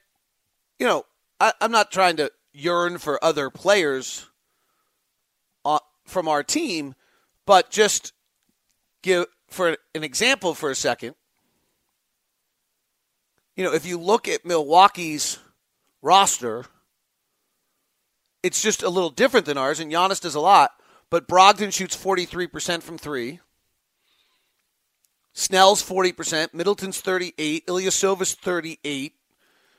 you 0.80 0.88
know, 0.88 1.06
I, 1.40 1.54
am 1.62 1.72
not 1.72 1.92
trying 1.92 2.18
to 2.18 2.32
yearn 2.54 2.98
for 2.98 3.24
other 3.24 3.52
players 3.52 4.26
uh, 5.64 5.78
from 6.06 6.28
our 6.28 6.42
team, 6.42 6.96
but 7.46 7.70
just 7.70 8.14
give 9.04 9.28
for 9.48 9.78
an 9.94 10.04
example 10.04 10.56
for 10.56 10.72
a 10.72 10.76
second. 10.76 11.14
You 13.56 13.64
know, 13.64 13.72
if 13.72 13.86
you 13.86 14.00
look 14.00 14.28
at 14.28 14.44
Milwaukee's 14.44 15.38
roster, 16.02 16.66
it's 18.42 18.64
just 18.64 18.82
a 18.82 18.90
little 18.90 19.12
different 19.12 19.46
than 19.46 19.60
ours, 19.60 19.80
and 19.80 19.92
Giannis 19.92 20.20
does 20.20 20.34
a 20.34 20.40
lot. 20.40 20.72
But 21.12 21.28
Brogdon 21.28 21.72
shoots 21.72 21.96
43% 21.96 22.82
from 22.82 22.98
three. 22.98 23.40
Snell's 25.34 25.84
40%. 25.84 26.56
Middleton's 26.56 27.02
38. 27.02 27.68
Ilyasova's 27.68 28.34
38. 28.34 29.14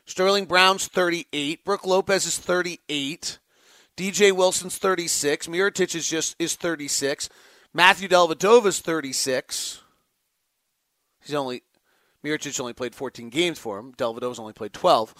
Sterling 0.06 0.46
Brown's 0.46 0.86
38. 0.86 1.64
Brook 1.64 1.86
Lopez 1.86 2.26
is 2.26 2.38
38. 2.38 3.38
DJ 3.96 4.32
Wilson's 4.32 4.78
36. 4.78 5.46
Mirotic 5.46 5.94
is 5.94 6.08
just 6.08 6.36
is 6.38 6.54
36. 6.56 7.28
Matthew 7.72 8.08
Dellavedova's 8.08 8.80
36. 8.80 9.82
He's 11.22 11.34
only 11.34 11.62
Mirotic 12.24 12.58
only 12.60 12.72
played 12.72 12.94
14 12.94 13.30
games 13.30 13.58
for 13.58 13.78
him. 13.78 13.92
Dellavedova's 13.94 14.38
only 14.38 14.52
played 14.52 14.72
12. 14.72 15.14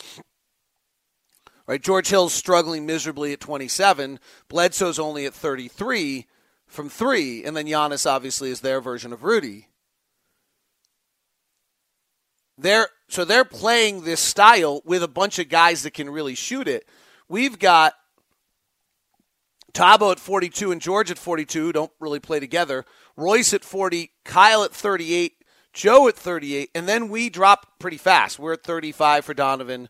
Right, 1.67 1.81
George 1.81 2.09
Hill's 2.09 2.35
struggling 2.35 2.85
miserably 2.85 3.33
at 3.33 3.41
27. 3.41 4.19
Bledsoe's 4.49 4.99
only 4.99 5.25
at 5.25 5.35
33 5.35 6.27
from 6.67 6.89
three, 6.89 7.45
and 7.45 7.57
then 7.57 7.67
Giannis 7.67 8.11
obviously 8.11 8.51
is 8.51 8.61
their 8.61 8.81
version 8.81 9.13
of 9.13 9.23
Rudy. 9.23 9.69
They're 12.61 12.89
so 13.09 13.25
they're 13.25 13.45
playing 13.45 14.05
this 14.05 14.21
style 14.21 14.83
with 14.85 15.03
a 15.03 15.09
bunch 15.09 15.39
of 15.39 15.49
guys 15.49 15.83
that 15.83 15.95
can 15.95 16.11
really 16.11 16.35
shoot 16.35 16.69
it. 16.69 16.87
We've 17.29 17.59
got 17.59 17.95
Thabo 19.73 20.13
at 20.13 20.21
42 20.21 20.71
and 20.73 20.81
George 20.81 21.11
at 21.11 21.19
42 21.19 21.73
don't 21.73 21.93
really 21.99 22.21
play 22.21 22.39
together. 22.39 22.85
Royce 23.17 23.53
at 23.55 23.65
40, 23.65 24.13
Kyle 24.25 24.63
at 24.63 24.73
38, 24.73 25.33
Joe 25.73 26.09
at 26.09 26.17
38, 26.17 26.71
and 26.75 26.89
then 26.89 27.09
we 27.09 27.31
drop 27.31 27.79
pretty 27.79 27.97
fast. 27.97 28.39
We're 28.39 28.55
at 28.55 28.63
35 28.63 29.25
for 29.25 29.35
Donovan, 29.35 29.89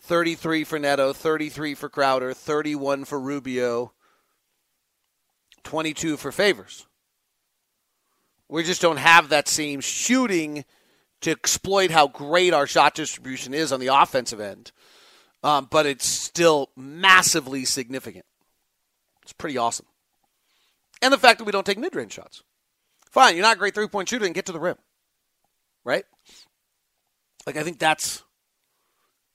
33 0.00 0.64
for 0.64 0.78
Neto, 0.78 1.12
33 1.12 1.74
for 1.74 1.88
Crowder, 1.88 2.32
31 2.32 3.04
for 3.04 3.20
Rubio, 3.20 3.92
22 5.64 6.16
for 6.16 6.32
Favors. 6.32 6.86
We 8.48 8.62
just 8.62 8.80
don't 8.80 8.98
have 8.98 9.28
that 9.28 9.48
same 9.48 9.80
shooting 9.80 10.64
to 11.22 11.30
exploit 11.30 11.90
how 11.90 12.08
great 12.08 12.52
our 12.52 12.66
shot 12.66 12.94
distribution 12.94 13.54
is 13.54 13.72
on 13.72 13.80
the 13.80 13.88
offensive 13.88 14.40
end, 14.40 14.72
um, 15.42 15.68
but 15.70 15.86
it's 15.86 16.06
still 16.06 16.70
massively 16.76 17.64
significant. 17.64 18.26
It's 19.22 19.32
pretty 19.32 19.58
awesome. 19.58 19.86
And 21.02 21.12
the 21.12 21.18
fact 21.18 21.38
that 21.38 21.44
we 21.44 21.52
don't 21.52 21.66
take 21.66 21.78
mid 21.78 21.94
range 21.94 22.12
shots. 22.12 22.42
Fine, 23.10 23.34
you're 23.34 23.44
not 23.44 23.56
a 23.56 23.58
great 23.58 23.74
three 23.74 23.88
point 23.88 24.08
shooter 24.08 24.26
and 24.26 24.34
get 24.34 24.46
to 24.46 24.52
the 24.52 24.60
rim, 24.60 24.76
right? 25.84 26.04
Like, 27.46 27.56
I 27.56 27.62
think 27.62 27.78
that's 27.78 28.22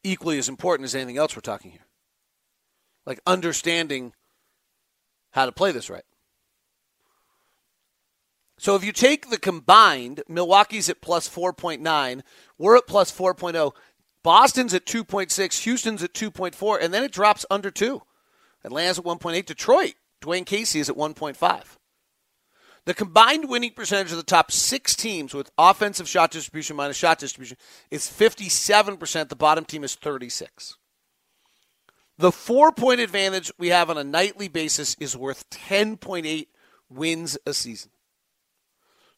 equally 0.04 0.38
as 0.38 0.50
important 0.50 0.86
as 0.86 0.96
anything 0.96 1.17
else 1.17 1.36
we're 1.36 1.41
talking 1.41 1.72
here. 1.72 1.86
Like 3.06 3.20
understanding 3.26 4.13
how 5.32 5.46
to 5.46 5.52
play 5.52 5.72
this 5.72 5.89
right. 5.89 6.04
So 8.62 8.76
if 8.76 8.84
you 8.84 8.91
take 8.91 9.32
the 9.32 9.39
combined, 9.39 10.21
Milwaukee's 10.28 10.88
at 10.88 11.02
plus 11.02 11.28
4.9, 11.28 12.21
we're 12.60 12.78
at 12.78 12.86
plus 12.86 13.12
4.0, 13.12 13.71
Boston's 14.21 14.76
at 14.76 14.86
2.6, 14.86 15.63
Houston's 15.63 16.04
at 16.04 16.13
2.4, 16.13 16.78
and 16.80 16.93
then 16.93 17.04
it 17.04 17.12
drops 17.12 17.43
under 17.50 17.71
2. 17.71 18.04
Atlanta's 18.63 19.00
at 19.00 19.06
1.8, 19.06 19.47
Detroit, 19.47 19.95
Dwayne 20.21 20.45
Casey 20.45 20.80
is 20.80 20.91
at 20.91 20.95
1.5. 20.95 21.63
The 22.86 22.93
combined 22.93 23.50
winning 23.50 23.71
percentage 23.71 24.12
of 24.12 24.17
the 24.17 24.24
top 24.24 24.52
six 24.52 24.95
teams 24.95 25.34
with 25.34 25.50
offensive 25.58 26.08
shot 26.08 26.30
distribution 26.30 26.76
minus 26.76 26.97
shot 26.97 27.17
distribution 27.17 27.58
is 27.89 28.04
57%. 28.04 29.30
The 29.30 29.36
bottom 29.36 29.65
team 29.65 29.84
is 29.84 29.95
36. 29.95 30.78
The 32.19 32.32
four 32.32 32.71
point 32.71 33.00
advantage 33.00 33.52
we 33.58 33.69
have 33.69 33.89
on 33.89 33.97
a 33.97 34.04
nightly 34.04 34.50
basis 34.50 34.95
is 35.00 35.17
worth 35.17 35.50
10.8 35.50 36.45
wins 36.91 37.39
a 37.47 37.56
season. 37.56 37.89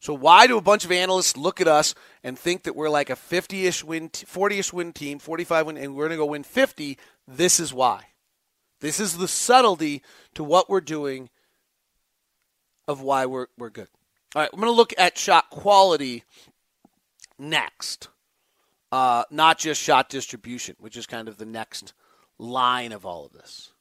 So 0.04 0.12
why 0.12 0.46
do 0.46 0.58
a 0.58 0.60
bunch 0.60 0.84
of 0.84 0.92
analysts 0.92 1.34
look 1.34 1.62
at 1.62 1.66
us 1.66 1.94
and 2.22 2.38
think 2.38 2.64
that 2.64 2.76
we're 2.76 2.90
like 2.90 3.08
a 3.08 3.14
50-ish 3.14 3.82
win, 3.82 4.10
40-ish 4.10 4.70
win 4.70 4.92
team, 4.92 5.18
45 5.18 5.64
win, 5.64 5.76
and 5.78 5.94
we're 5.94 6.08
going 6.08 6.18
to 6.18 6.22
go 6.22 6.26
win 6.26 6.42
50? 6.42 6.98
This 7.26 7.58
is 7.58 7.72
why. 7.72 8.08
This 8.82 9.00
is 9.00 9.16
the 9.16 9.26
subtlety 9.26 10.02
to 10.34 10.44
what 10.44 10.68
we're 10.68 10.82
doing 10.82 11.30
of 12.86 13.00
why 13.00 13.24
we're, 13.24 13.46
we're 13.56 13.70
good. 13.70 13.88
All 14.36 14.42
right, 14.42 14.50
I'm 14.52 14.60
going 14.60 14.70
to 14.70 14.76
look 14.76 14.92
at 14.98 15.16
shot 15.16 15.48
quality 15.48 16.24
next, 17.38 18.08
uh, 18.92 19.24
not 19.30 19.58
just 19.58 19.80
shot 19.80 20.10
distribution, 20.10 20.76
which 20.78 20.98
is 20.98 21.06
kind 21.06 21.28
of 21.28 21.38
the 21.38 21.46
next 21.46 21.94
line 22.38 22.92
of 22.92 23.06
all 23.06 23.24
of 23.24 23.32
this. 23.32 23.72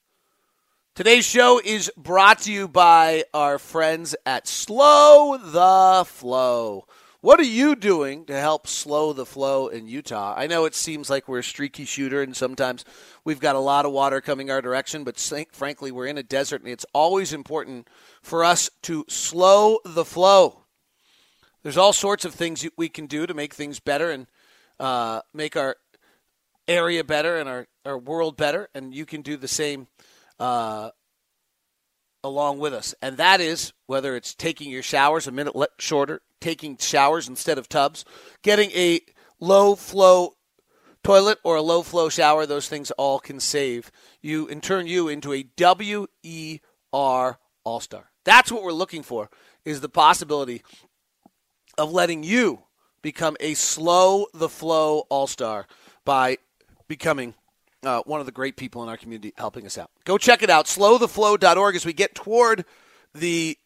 Today's 0.95 1.25
show 1.25 1.59
is 1.59 1.91
brought 1.97 2.41
to 2.41 2.53
you 2.53 2.67
by 2.67 3.23
our 3.33 3.57
friends 3.57 4.15
at 4.27 4.47
Slow 4.47 5.39
the 5.39 6.05
Flow. 6.05 6.85
What 7.19 7.39
are 7.39 7.41
you 7.41 7.75
doing 7.75 8.25
to 8.25 8.39
help 8.39 8.67
slow 8.67 9.11
the 9.11 9.25
flow 9.25 9.69
in 9.69 9.87
Utah? 9.87 10.35
I 10.37 10.45
know 10.45 10.65
it 10.65 10.75
seems 10.75 11.09
like 11.09 11.27
we're 11.27 11.39
a 11.39 11.43
streaky 11.43 11.85
shooter, 11.85 12.21
and 12.21 12.37
sometimes 12.37 12.85
we've 13.25 13.39
got 13.39 13.55
a 13.55 13.59
lot 13.59 13.87
of 13.87 13.91
water 13.91 14.21
coming 14.21 14.51
our 14.51 14.61
direction, 14.61 15.03
but 15.03 15.19
frankly, 15.51 15.91
we're 15.91 16.05
in 16.05 16.19
a 16.19 16.23
desert, 16.23 16.61
and 16.61 16.69
it's 16.69 16.85
always 16.93 17.33
important 17.33 17.87
for 18.21 18.43
us 18.43 18.69
to 18.83 19.03
slow 19.09 19.79
the 19.83 20.05
flow. 20.05 20.61
There's 21.63 21.77
all 21.77 21.93
sorts 21.93 22.23
of 22.23 22.35
things 22.35 22.67
we 22.77 22.87
can 22.87 23.07
do 23.07 23.25
to 23.25 23.33
make 23.33 23.55
things 23.55 23.79
better 23.79 24.11
and 24.11 24.27
uh, 24.79 25.21
make 25.33 25.57
our 25.57 25.75
area 26.67 27.03
better 27.03 27.39
and 27.39 27.49
our, 27.49 27.65
our 27.83 27.97
world 27.97 28.37
better, 28.37 28.69
and 28.75 28.93
you 28.93 29.07
can 29.07 29.23
do 29.23 29.37
the 29.37 29.47
same 29.47 29.87
uh, 30.39 30.89
along 32.23 32.59
with 32.59 32.73
us. 32.73 32.95
And 33.01 33.17
that 33.17 33.41
is 33.41 33.73
whether 33.85 34.15
it's 34.15 34.33
taking 34.33 34.69
your 34.69 34.83
showers 34.83 35.27
a 35.27 35.31
minute 35.31 35.55
shorter, 35.77 36.21
taking 36.39 36.77
showers 36.77 37.27
instead 37.27 37.57
of 37.57 37.67
tubs, 37.69 38.05
getting 38.41 38.71
a 38.71 39.01
low 39.39 39.75
flow 39.75 40.35
toilet 41.03 41.37
or 41.43 41.57
a 41.57 41.61
low 41.61 41.81
flow 41.81 42.09
shower, 42.09 42.45
those 42.45 42.69
things 42.69 42.91
all 42.91 43.19
can 43.19 43.39
save 43.39 43.91
you 44.21 44.47
and 44.47 44.63
turn 44.63 44.87
you 44.87 45.09
into 45.09 45.33
a 45.33 45.43
W 45.43 46.07
E 46.23 46.59
R 46.93 47.39
All 47.63 47.79
Star. 47.79 48.11
That's 48.23 48.51
what 48.51 48.63
we're 48.63 48.71
looking 48.71 49.03
for 49.03 49.29
is 49.65 49.81
the 49.81 49.89
possibility 49.89 50.63
of 51.77 51.91
letting 51.91 52.23
you 52.23 52.63
become 53.01 53.35
a 53.39 53.53
slow 53.53 54.27
the 54.33 54.49
flow 54.49 54.99
All 55.09 55.27
Star 55.27 55.67
by 56.05 56.37
becoming 56.87 57.33
uh, 57.85 58.01
one 58.05 58.19
of 58.19 58.25
the 58.25 58.31
great 58.31 58.57
people 58.57 58.83
in 58.83 58.89
our 58.89 58.97
community 58.97 59.33
helping 59.37 59.65
us 59.65 59.77
out. 59.77 59.91
Go 60.05 60.17
check 60.17 60.43
it 60.43 60.49
out, 60.49 60.65
slowtheflow.org 60.65 61.75
as 61.75 61.85
we 61.85 61.93
get 61.93 62.15
toward 62.15 62.65
the 63.13 63.57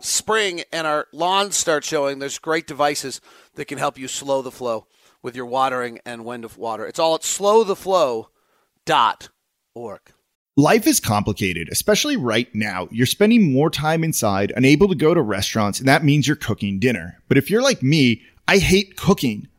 spring 0.00 0.62
and 0.72 0.86
our 0.86 1.06
lawns 1.12 1.56
start 1.56 1.84
showing, 1.84 2.18
there's 2.18 2.38
great 2.38 2.66
devices 2.66 3.20
that 3.54 3.66
can 3.66 3.78
help 3.78 3.98
you 3.98 4.08
slow 4.08 4.42
the 4.42 4.50
flow 4.50 4.86
with 5.22 5.34
your 5.34 5.46
watering 5.46 5.98
and 6.04 6.24
when 6.24 6.42
to 6.42 6.50
water. 6.58 6.86
It's 6.86 6.98
all 6.98 7.14
at 7.14 7.22
slowtheflow.org. 7.22 10.00
Life 10.56 10.88
is 10.88 10.98
complicated, 10.98 11.68
especially 11.70 12.16
right 12.16 12.52
now. 12.52 12.88
You're 12.90 13.06
spending 13.06 13.52
more 13.52 13.70
time 13.70 14.02
inside, 14.02 14.52
unable 14.56 14.88
to 14.88 14.96
go 14.96 15.14
to 15.14 15.22
restaurants, 15.22 15.78
and 15.78 15.88
that 15.88 16.04
means 16.04 16.26
you're 16.26 16.36
cooking 16.36 16.80
dinner. 16.80 17.20
But 17.28 17.38
if 17.38 17.48
you're 17.48 17.62
like 17.62 17.82
me, 17.82 18.22
I 18.48 18.58
hate 18.58 18.96
cooking 18.96 19.46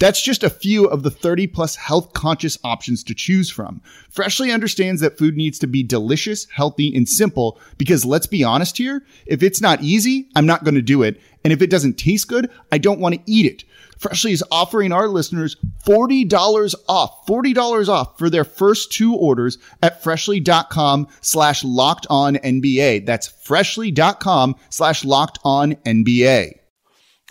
That's 0.00 0.22
just 0.22 0.42
a 0.42 0.48
few 0.48 0.86
of 0.86 1.02
the 1.02 1.10
30 1.10 1.46
plus 1.48 1.76
health 1.76 2.14
conscious 2.14 2.58
options 2.64 3.04
to 3.04 3.14
choose 3.14 3.50
from. 3.50 3.82
Freshly 4.10 4.50
understands 4.50 5.02
that 5.02 5.18
food 5.18 5.36
needs 5.36 5.58
to 5.58 5.66
be 5.66 5.82
delicious, 5.82 6.46
healthy, 6.46 6.96
and 6.96 7.06
simple 7.06 7.60
because 7.76 8.06
let's 8.06 8.26
be 8.26 8.42
honest 8.42 8.78
here, 8.78 9.04
if 9.26 9.42
it's 9.42 9.60
not 9.60 9.82
easy, 9.82 10.30
I'm 10.34 10.46
not 10.46 10.64
going 10.64 10.74
to 10.74 10.82
do 10.82 11.02
it. 11.02 11.20
And 11.44 11.52
if 11.52 11.60
it 11.60 11.68
doesn't 11.68 11.98
taste 11.98 12.28
good, 12.28 12.50
I 12.72 12.78
don't 12.78 12.98
want 12.98 13.14
to 13.14 13.20
eat 13.30 13.44
it. 13.44 13.64
Freshly 13.98 14.32
is 14.32 14.42
offering 14.50 14.90
our 14.90 15.06
listeners 15.06 15.56
$40 15.84 16.74
off, 16.88 17.26
$40 17.26 17.88
off 17.88 18.18
for 18.18 18.30
their 18.30 18.44
first 18.44 18.92
two 18.92 19.14
orders 19.14 19.58
at 19.82 20.02
freshly.com 20.02 21.08
slash 21.20 21.62
locked 21.62 22.06
on 22.08 22.36
NBA. 22.36 23.04
That's 23.04 23.28
freshly.com 23.28 24.56
slash 24.70 25.04
locked 25.04 25.38
on 25.44 25.74
NBA. 25.74 26.52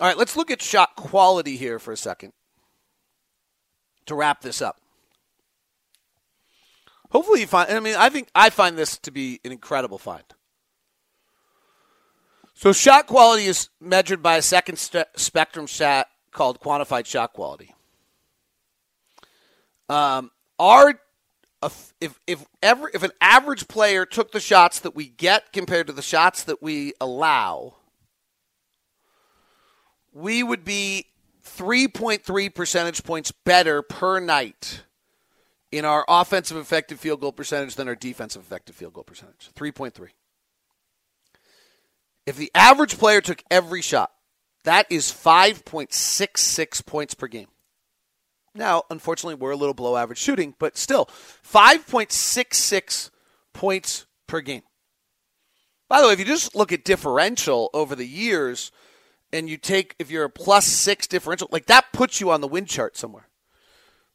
All 0.00 0.06
right, 0.06 0.16
let's 0.16 0.36
look 0.36 0.52
at 0.52 0.62
shot 0.62 0.94
quality 0.94 1.56
here 1.56 1.80
for 1.80 1.92
a 1.92 1.96
second 1.96 2.32
to 4.06 4.14
wrap 4.14 4.40
this 4.40 4.60
up. 4.62 4.80
Hopefully 7.10 7.40
you 7.40 7.46
find 7.46 7.70
I 7.70 7.80
mean 7.80 7.96
I 7.96 8.08
think 8.08 8.28
I 8.34 8.50
find 8.50 8.78
this 8.78 8.96
to 8.98 9.10
be 9.10 9.40
an 9.44 9.52
incredible 9.52 9.98
find. 9.98 10.24
So 12.54 12.72
shot 12.72 13.06
quality 13.06 13.46
is 13.46 13.68
measured 13.80 14.22
by 14.22 14.36
a 14.36 14.42
second 14.42 14.78
st- 14.78 15.06
spectrum 15.16 15.66
stat 15.66 16.08
called 16.30 16.60
quantified 16.60 17.06
shot 17.06 17.32
quality. 17.32 17.74
Um, 19.88 20.30
our 20.58 21.00
if 22.00 22.20
if 22.26 22.44
ever 22.62 22.90
if 22.94 23.02
an 23.02 23.12
average 23.20 23.66
player 23.66 24.06
took 24.06 24.32
the 24.32 24.40
shots 24.40 24.80
that 24.80 24.94
we 24.94 25.08
get 25.08 25.52
compared 25.52 25.88
to 25.88 25.92
the 25.92 26.02
shots 26.02 26.44
that 26.44 26.62
we 26.62 26.92
allow, 27.00 27.76
we 30.12 30.42
would 30.42 30.64
be 30.64 31.06
3.3 31.44 32.54
percentage 32.54 33.04
points 33.04 33.32
better 33.44 33.82
per 33.82 34.20
night 34.20 34.82
in 35.72 35.84
our 35.84 36.04
offensive 36.08 36.56
effective 36.56 36.98
field 36.98 37.20
goal 37.20 37.32
percentage 37.32 37.76
than 37.76 37.88
our 37.88 37.94
defensive 37.94 38.42
effective 38.42 38.74
field 38.74 38.92
goal 38.92 39.04
percentage. 39.04 39.50
3.3. 39.54 40.08
If 42.26 42.36
the 42.36 42.50
average 42.54 42.98
player 42.98 43.20
took 43.20 43.42
every 43.50 43.82
shot, 43.82 44.10
that 44.64 44.86
is 44.90 45.06
5.66 45.06 46.84
points 46.84 47.14
per 47.14 47.26
game. 47.26 47.48
Now, 48.54 48.82
unfortunately, 48.90 49.36
we're 49.36 49.52
a 49.52 49.56
little 49.56 49.74
below 49.74 49.96
average 49.96 50.18
shooting, 50.18 50.54
but 50.58 50.76
still, 50.76 51.06
5.66 51.06 53.10
points 53.52 54.06
per 54.26 54.40
game. 54.40 54.62
By 55.88 56.00
the 56.00 56.08
way, 56.08 56.12
if 56.12 56.18
you 56.18 56.24
just 56.24 56.54
look 56.54 56.72
at 56.72 56.84
differential 56.84 57.70
over 57.72 57.96
the 57.96 58.06
years, 58.06 58.70
and 59.32 59.48
you 59.48 59.56
take 59.56 59.94
if 59.98 60.10
you're 60.10 60.24
a 60.24 60.30
plus 60.30 60.66
six 60.66 61.06
differential, 61.06 61.48
like 61.50 61.66
that 61.66 61.92
puts 61.92 62.20
you 62.20 62.30
on 62.30 62.40
the 62.40 62.48
win 62.48 62.66
chart 62.66 62.96
somewhere. 62.96 63.28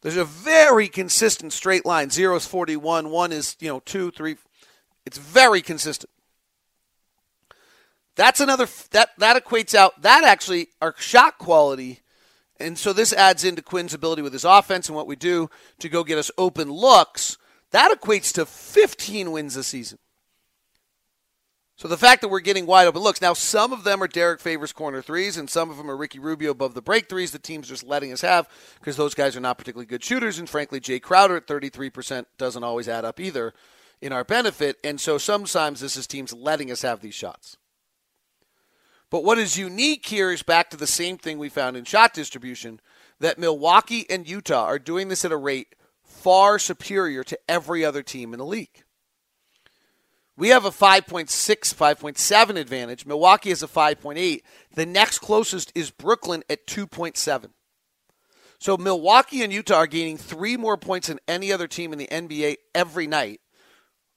There's 0.02 0.18
a 0.18 0.26
very 0.26 0.88
consistent 0.88 1.52
straight 1.54 1.86
line. 1.86 2.10
Zero 2.10 2.36
is 2.36 2.46
41, 2.46 3.10
one 3.10 3.32
is, 3.32 3.56
you 3.60 3.70
know, 3.70 3.80
two, 3.80 4.12
three. 4.12 4.36
It's 5.06 5.18
very 5.18 5.62
consistent. 5.62 6.10
That's 8.16 8.40
another 8.40 8.68
that 8.92 9.10
that 9.18 9.44
equates 9.44 9.76
out 9.76 10.02
that 10.02 10.24
actually 10.24 10.70
our 10.82 10.96
shot 10.98 11.38
quality, 11.38 12.00
and 12.58 12.78
so 12.78 12.94
this 12.94 13.12
adds 13.12 13.44
into 13.44 13.62
Quin's 13.62 13.94
ability 13.94 14.22
with 14.22 14.34
his 14.34 14.46
offense 14.46 14.88
and 14.88 14.96
what 14.96 15.08
we 15.08 15.16
do 15.16 15.50
to 15.80 15.90
go 15.90 16.04
get 16.04 16.18
us 16.18 16.32
open 16.38 16.72
looks. 16.72 17.38
That 17.72 17.92
equates 17.92 18.32
to 18.34 18.46
15 18.46 19.32
wins 19.32 19.58
a 19.58 19.64
season. 19.64 19.98
So 21.78 21.90
the 21.90 21.98
fact 21.98 22.22
that 22.22 22.30
we're 22.30 22.40
getting 22.40 22.66
wide 22.66 22.88
open 22.88 23.02
looks 23.02 23.22
now, 23.22 23.34
some 23.34 23.74
of 23.74 23.84
them 23.84 24.02
are 24.02 24.08
Derrick 24.08 24.40
Favors 24.40 24.72
corner 24.72 25.02
threes, 25.02 25.36
and 25.36 25.50
some 25.50 25.70
of 25.70 25.76
them 25.76 25.92
are 25.92 25.98
Ricky 25.98 26.20
Rubio 26.20 26.52
above 26.52 26.74
the 26.74 26.82
break 26.82 27.10
threes. 27.10 27.32
The 27.32 27.40
team's 27.40 27.68
just 27.68 27.84
letting 27.84 28.14
us 28.14 28.22
have 28.22 28.48
because 28.80 28.96
those 28.96 29.14
guys 29.14 29.36
are 29.36 29.42
not 29.42 29.58
particularly 29.58 29.86
good 29.86 30.04
shooters, 30.04 30.40
and 30.40 30.50
frankly, 30.50 30.80
Jae 30.80 31.02
Crowder 31.02 31.36
at 31.36 31.48
33% 31.48 32.26
doesn't 32.38 32.64
always 32.64 32.88
add 32.88 33.04
up 33.04 33.20
either 33.20 33.54
in 34.00 34.14
our 34.14 34.24
benefit. 34.24 34.78
And 34.86 35.02
so 35.02 35.18
sometimes 35.18 35.82
this 35.82 35.98
is 35.98 36.08
teams 36.08 36.32
letting 36.32 36.72
us 36.72 36.82
have 36.82 37.02
these 37.02 37.14
shots. 37.14 37.58
But 39.10 39.26
what 39.26 39.38
is 39.38 39.58
unique 39.58 40.06
here 40.06 40.32
is 40.32 40.44
back 40.44 40.70
to 40.70 40.78
the 40.78 40.88
same 40.88 41.18
thing 41.18 41.38
we 41.38 41.50
found 41.50 41.76
in 41.76 41.84
shot 41.84 42.14
distribution 42.14 42.80
that 43.20 43.38
Milwaukee 43.38 44.06
and 44.10 44.28
Utah 44.28 44.64
are 44.64 44.80
doing 44.80 45.10
this 45.10 45.26
at 45.26 45.32
a 45.32 45.38
rate 45.38 45.76
far 46.04 46.58
superior 46.58 47.24
to 47.26 47.40
every 47.50 47.84
other 47.84 48.02
team 48.02 48.34
in 48.34 48.40
the 48.40 48.46
league. 48.46 48.85
We 50.38 50.50
have 50.50 50.66
a 50.66 50.70
5.6, 50.70 51.28
5.7 51.30 52.60
advantage. 52.60 53.06
Milwaukee 53.06 53.50
has 53.50 53.64
a 53.64 53.68
5.8. 53.68 54.42
The 54.74 54.86
next 54.86 55.20
closest 55.20 55.72
is 55.74 55.92
Brooklyn 55.92 56.44
at 56.50 56.68
2.7. 56.68 57.52
So 58.60 58.78
Milwaukee 58.78 59.44
and 59.44 59.54
Utah 59.54 59.76
are 59.76 59.88
gaining 59.88 60.18
three 60.18 60.58
more 60.58 60.78
points 60.78 61.08
than 61.08 61.20
any 61.28 61.54
other 61.54 61.68
team 61.68 61.94
in 61.94 62.00
the 62.00 62.08
NBA 62.08 62.58
every 62.74 63.08
night. 63.08 63.40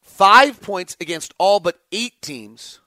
Five 0.00 0.61
points 0.61 0.96
against 1.00 1.35
all 1.38 1.61
but 1.61 1.81
eight 1.92 2.20
teams. 2.22 2.81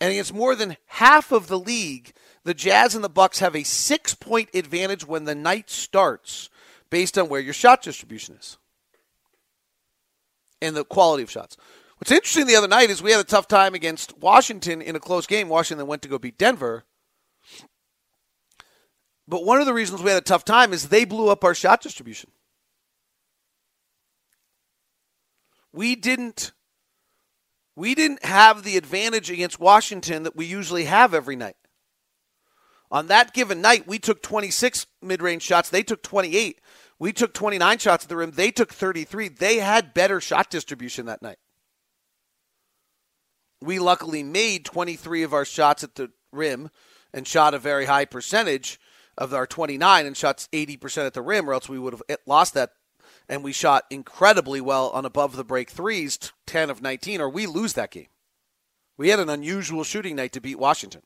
And 0.00 0.10
against 0.10 0.34
more 0.34 0.54
than 0.54 0.76
half 0.86 1.30
of 1.30 1.48
the 1.48 1.58
league, 1.58 2.12
the 2.44 2.54
Jazz 2.54 2.94
and 2.94 3.04
the 3.04 3.08
Bucks 3.08 3.40
have 3.40 3.54
a 3.54 3.62
six 3.62 4.14
point 4.14 4.48
advantage 4.54 5.06
when 5.06 5.24
the 5.24 5.34
night 5.34 5.70
starts 5.70 6.48
based 6.90 7.18
on 7.18 7.28
where 7.28 7.40
your 7.40 7.54
shot 7.54 7.82
distribution 7.82 8.36
is 8.36 8.58
and 10.60 10.76
the 10.76 10.84
quality 10.84 11.22
of 11.22 11.30
shots. 11.30 11.56
What's 12.02 12.10
interesting 12.10 12.48
the 12.48 12.56
other 12.56 12.66
night 12.66 12.90
is 12.90 13.00
we 13.00 13.12
had 13.12 13.20
a 13.20 13.22
tough 13.24 13.46
time 13.46 13.74
against 13.74 14.18
Washington 14.18 14.82
in 14.82 14.96
a 14.96 14.98
close 14.98 15.24
game. 15.24 15.48
Washington 15.48 15.86
went 15.86 16.02
to 16.02 16.08
go 16.08 16.18
beat 16.18 16.36
Denver. 16.36 16.82
But 19.28 19.44
one 19.44 19.60
of 19.60 19.66
the 19.66 19.72
reasons 19.72 20.02
we 20.02 20.10
had 20.10 20.18
a 20.18 20.20
tough 20.20 20.44
time 20.44 20.72
is 20.72 20.88
they 20.88 21.04
blew 21.04 21.28
up 21.28 21.44
our 21.44 21.54
shot 21.54 21.80
distribution. 21.80 22.32
We 25.72 25.94
didn't 25.94 26.50
we 27.76 27.94
didn't 27.94 28.24
have 28.24 28.64
the 28.64 28.76
advantage 28.76 29.30
against 29.30 29.60
Washington 29.60 30.24
that 30.24 30.34
we 30.34 30.44
usually 30.44 30.86
have 30.86 31.14
every 31.14 31.36
night. 31.36 31.54
On 32.90 33.06
that 33.06 33.32
given 33.32 33.60
night, 33.60 33.86
we 33.86 34.00
took 34.00 34.24
26 34.24 34.88
mid-range 35.02 35.42
shots, 35.42 35.70
they 35.70 35.84
took 35.84 36.02
28. 36.02 36.60
We 36.98 37.12
took 37.12 37.32
29 37.32 37.78
shots 37.78 38.04
at 38.06 38.08
the 38.08 38.16
rim, 38.16 38.32
they 38.32 38.50
took 38.50 38.72
33. 38.72 39.28
They 39.28 39.58
had 39.58 39.94
better 39.94 40.20
shot 40.20 40.50
distribution 40.50 41.06
that 41.06 41.22
night 41.22 41.38
we 43.62 43.78
luckily 43.78 44.22
made 44.22 44.64
23 44.64 45.22
of 45.22 45.32
our 45.32 45.44
shots 45.44 45.84
at 45.84 45.94
the 45.94 46.10
rim 46.32 46.70
and 47.12 47.26
shot 47.26 47.54
a 47.54 47.58
very 47.58 47.86
high 47.86 48.04
percentage 48.04 48.80
of 49.16 49.34
our 49.34 49.46
29 49.46 50.06
and 50.06 50.16
shots 50.16 50.48
80% 50.52 51.06
at 51.06 51.14
the 51.14 51.22
rim, 51.22 51.48
or 51.48 51.54
else 51.54 51.68
we 51.68 51.78
would 51.78 51.92
have 51.92 52.18
lost 52.26 52.54
that. 52.54 52.70
And 53.28 53.44
we 53.44 53.52
shot 53.52 53.84
incredibly 53.90 54.60
well 54.60 54.90
on 54.90 55.04
above 55.04 55.36
the 55.36 55.44
break 55.44 55.70
threes, 55.70 56.18
10 56.46 56.70
of 56.70 56.82
19, 56.82 57.20
or 57.20 57.28
we 57.28 57.46
lose 57.46 57.74
that 57.74 57.90
game. 57.90 58.08
We 58.96 59.08
had 59.08 59.20
an 59.20 59.30
unusual 59.30 59.84
shooting 59.84 60.16
night 60.16 60.32
to 60.32 60.40
beat 60.40 60.58
Washington. 60.58 61.02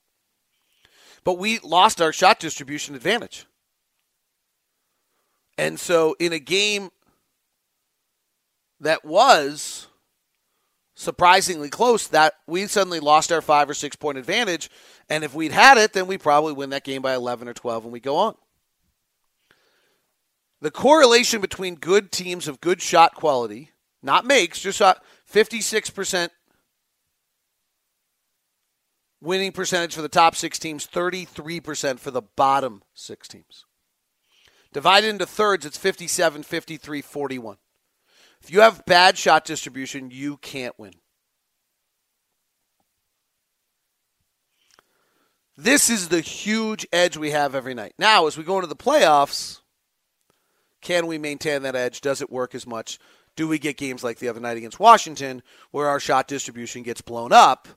But 1.24 1.38
we 1.38 1.58
lost 1.60 2.00
our 2.00 2.12
shot 2.12 2.38
distribution 2.38 2.94
advantage. 2.94 3.46
And 5.58 5.80
so 5.80 6.14
in 6.18 6.32
a 6.32 6.38
game 6.38 6.90
that 8.80 9.04
was 9.04 9.88
surprisingly 10.96 11.68
close 11.68 12.08
that 12.08 12.34
we 12.46 12.66
suddenly 12.66 12.98
lost 12.98 13.30
our 13.30 13.42
five 13.42 13.70
or 13.70 13.74
six 13.74 13.94
point 13.94 14.18
advantage. 14.18 14.68
And 15.08 15.22
if 15.22 15.34
we'd 15.34 15.52
had 15.52 15.78
it, 15.78 15.92
then 15.92 16.08
we 16.08 16.18
probably 16.18 16.54
win 16.54 16.70
that 16.70 16.82
game 16.82 17.02
by 17.02 17.14
11 17.14 17.46
or 17.46 17.54
12 17.54 17.84
and 17.84 17.92
we 17.92 18.00
go 18.00 18.16
on. 18.16 18.34
The 20.60 20.70
correlation 20.70 21.40
between 21.40 21.76
good 21.76 22.10
teams 22.10 22.48
of 22.48 22.62
good 22.62 22.80
shot 22.80 23.14
quality, 23.14 23.70
not 24.02 24.24
makes, 24.24 24.60
just 24.60 24.78
shot 24.78 25.04
56% 25.30 26.30
winning 29.20 29.52
percentage 29.52 29.94
for 29.94 30.02
the 30.02 30.08
top 30.08 30.34
six 30.34 30.58
teams, 30.58 30.86
33% 30.86 31.98
for 31.98 32.10
the 32.10 32.22
bottom 32.22 32.82
six 32.94 33.28
teams. 33.28 33.66
Divided 34.72 35.08
into 35.08 35.26
thirds, 35.26 35.66
it's 35.66 35.78
57, 35.78 36.42
53, 36.42 37.02
41. 37.02 37.56
If 38.46 38.52
you 38.52 38.60
have 38.60 38.86
bad 38.86 39.18
shot 39.18 39.44
distribution, 39.44 40.10
you 40.10 40.36
can't 40.38 40.78
win. 40.78 40.92
This 45.56 45.90
is 45.90 46.08
the 46.08 46.20
huge 46.20 46.86
edge 46.92 47.16
we 47.16 47.32
have 47.32 47.54
every 47.54 47.74
night. 47.74 47.94
Now, 47.98 48.26
as 48.26 48.38
we 48.38 48.44
go 48.44 48.56
into 48.56 48.66
the 48.66 48.76
playoffs, 48.76 49.60
can 50.80 51.06
we 51.06 51.18
maintain 51.18 51.62
that 51.62 51.74
edge? 51.74 52.00
Does 52.00 52.22
it 52.22 52.30
work 52.30 52.54
as 52.54 52.66
much? 52.66 52.98
do 53.36 53.46
we 53.46 53.58
get 53.58 53.76
games 53.76 54.02
like 54.02 54.18
the 54.18 54.28
other 54.28 54.40
night 54.40 54.56
against 54.56 54.80
Washington 54.80 55.42
where 55.70 55.88
our 55.88 56.00
shot 56.00 56.26
distribution 56.26 56.82
gets 56.82 57.02
blown 57.02 57.32
up? 57.32 57.68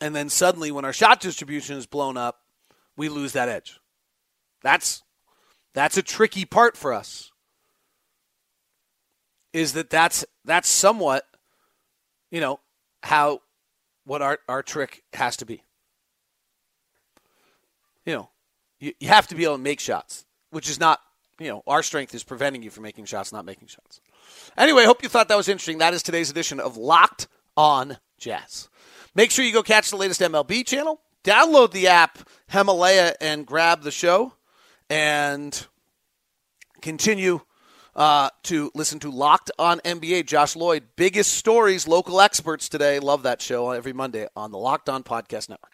And 0.00 0.14
then 0.14 0.28
suddenly, 0.28 0.70
when 0.70 0.84
our 0.84 0.92
shot 0.92 1.20
distribution 1.20 1.76
is 1.76 1.86
blown 1.86 2.16
up, 2.16 2.40
we 2.96 3.08
lose 3.08 3.32
that 3.32 3.48
edge. 3.48 3.80
That's 4.62 5.02
that's 5.74 5.96
a 5.96 6.02
tricky 6.02 6.44
part 6.44 6.76
for 6.76 6.92
us. 6.92 7.32
Is 9.54 9.72
that 9.72 9.88
that's 9.88 10.26
that's 10.44 10.68
somewhat, 10.68 11.26
you 12.30 12.42
know, 12.42 12.60
how 13.02 13.40
what 14.04 14.20
our 14.20 14.38
our 14.48 14.62
trick 14.62 15.02
has 15.14 15.38
to 15.38 15.46
be. 15.46 15.62
You 18.04 18.14
know, 18.14 18.28
you, 18.78 18.92
you 19.00 19.08
have 19.08 19.26
to 19.28 19.34
be 19.34 19.44
able 19.44 19.54
to 19.54 19.62
make 19.62 19.80
shots, 19.80 20.26
which 20.50 20.68
is 20.68 20.78
not 20.78 21.00
you 21.38 21.48
know, 21.48 21.62
our 21.66 21.82
strength 21.82 22.14
is 22.14 22.22
preventing 22.22 22.62
you 22.62 22.70
from 22.70 22.82
making 22.82 23.06
shots, 23.06 23.32
not 23.32 23.44
making 23.44 23.68
shots. 23.68 24.00
Anyway, 24.56 24.84
hope 24.84 25.02
you 25.02 25.08
thought 25.08 25.28
that 25.28 25.36
was 25.36 25.48
interesting. 25.48 25.78
That 25.78 25.94
is 25.94 26.02
today's 26.02 26.30
edition 26.30 26.60
of 26.60 26.76
Locked 26.76 27.28
On 27.56 27.96
Jazz. 28.18 28.68
Make 29.14 29.30
sure 29.30 29.44
you 29.44 29.52
go 29.52 29.62
catch 29.62 29.90
the 29.90 29.96
latest 29.96 30.20
MLB 30.20 30.66
channel. 30.66 31.00
Download 31.24 31.70
the 31.70 31.88
app 31.88 32.18
Himalaya 32.48 33.14
and 33.20 33.46
grab 33.46 33.82
the 33.82 33.90
show 33.90 34.34
and 34.90 35.66
continue 36.82 37.40
uh, 37.96 38.30
to 38.44 38.70
listen 38.74 38.98
to 39.00 39.10
Locked 39.10 39.50
On 39.58 39.80
NBA. 39.80 40.26
Josh 40.26 40.56
Lloyd, 40.56 40.84
biggest 40.96 41.32
stories, 41.34 41.86
local 41.88 42.20
experts 42.20 42.68
today. 42.68 42.98
Love 42.98 43.22
that 43.22 43.40
show 43.40 43.70
every 43.70 43.92
Monday 43.92 44.26
on 44.36 44.50
the 44.50 44.58
Locked 44.58 44.88
On 44.88 45.02
Podcast 45.02 45.48
Network. 45.48 45.73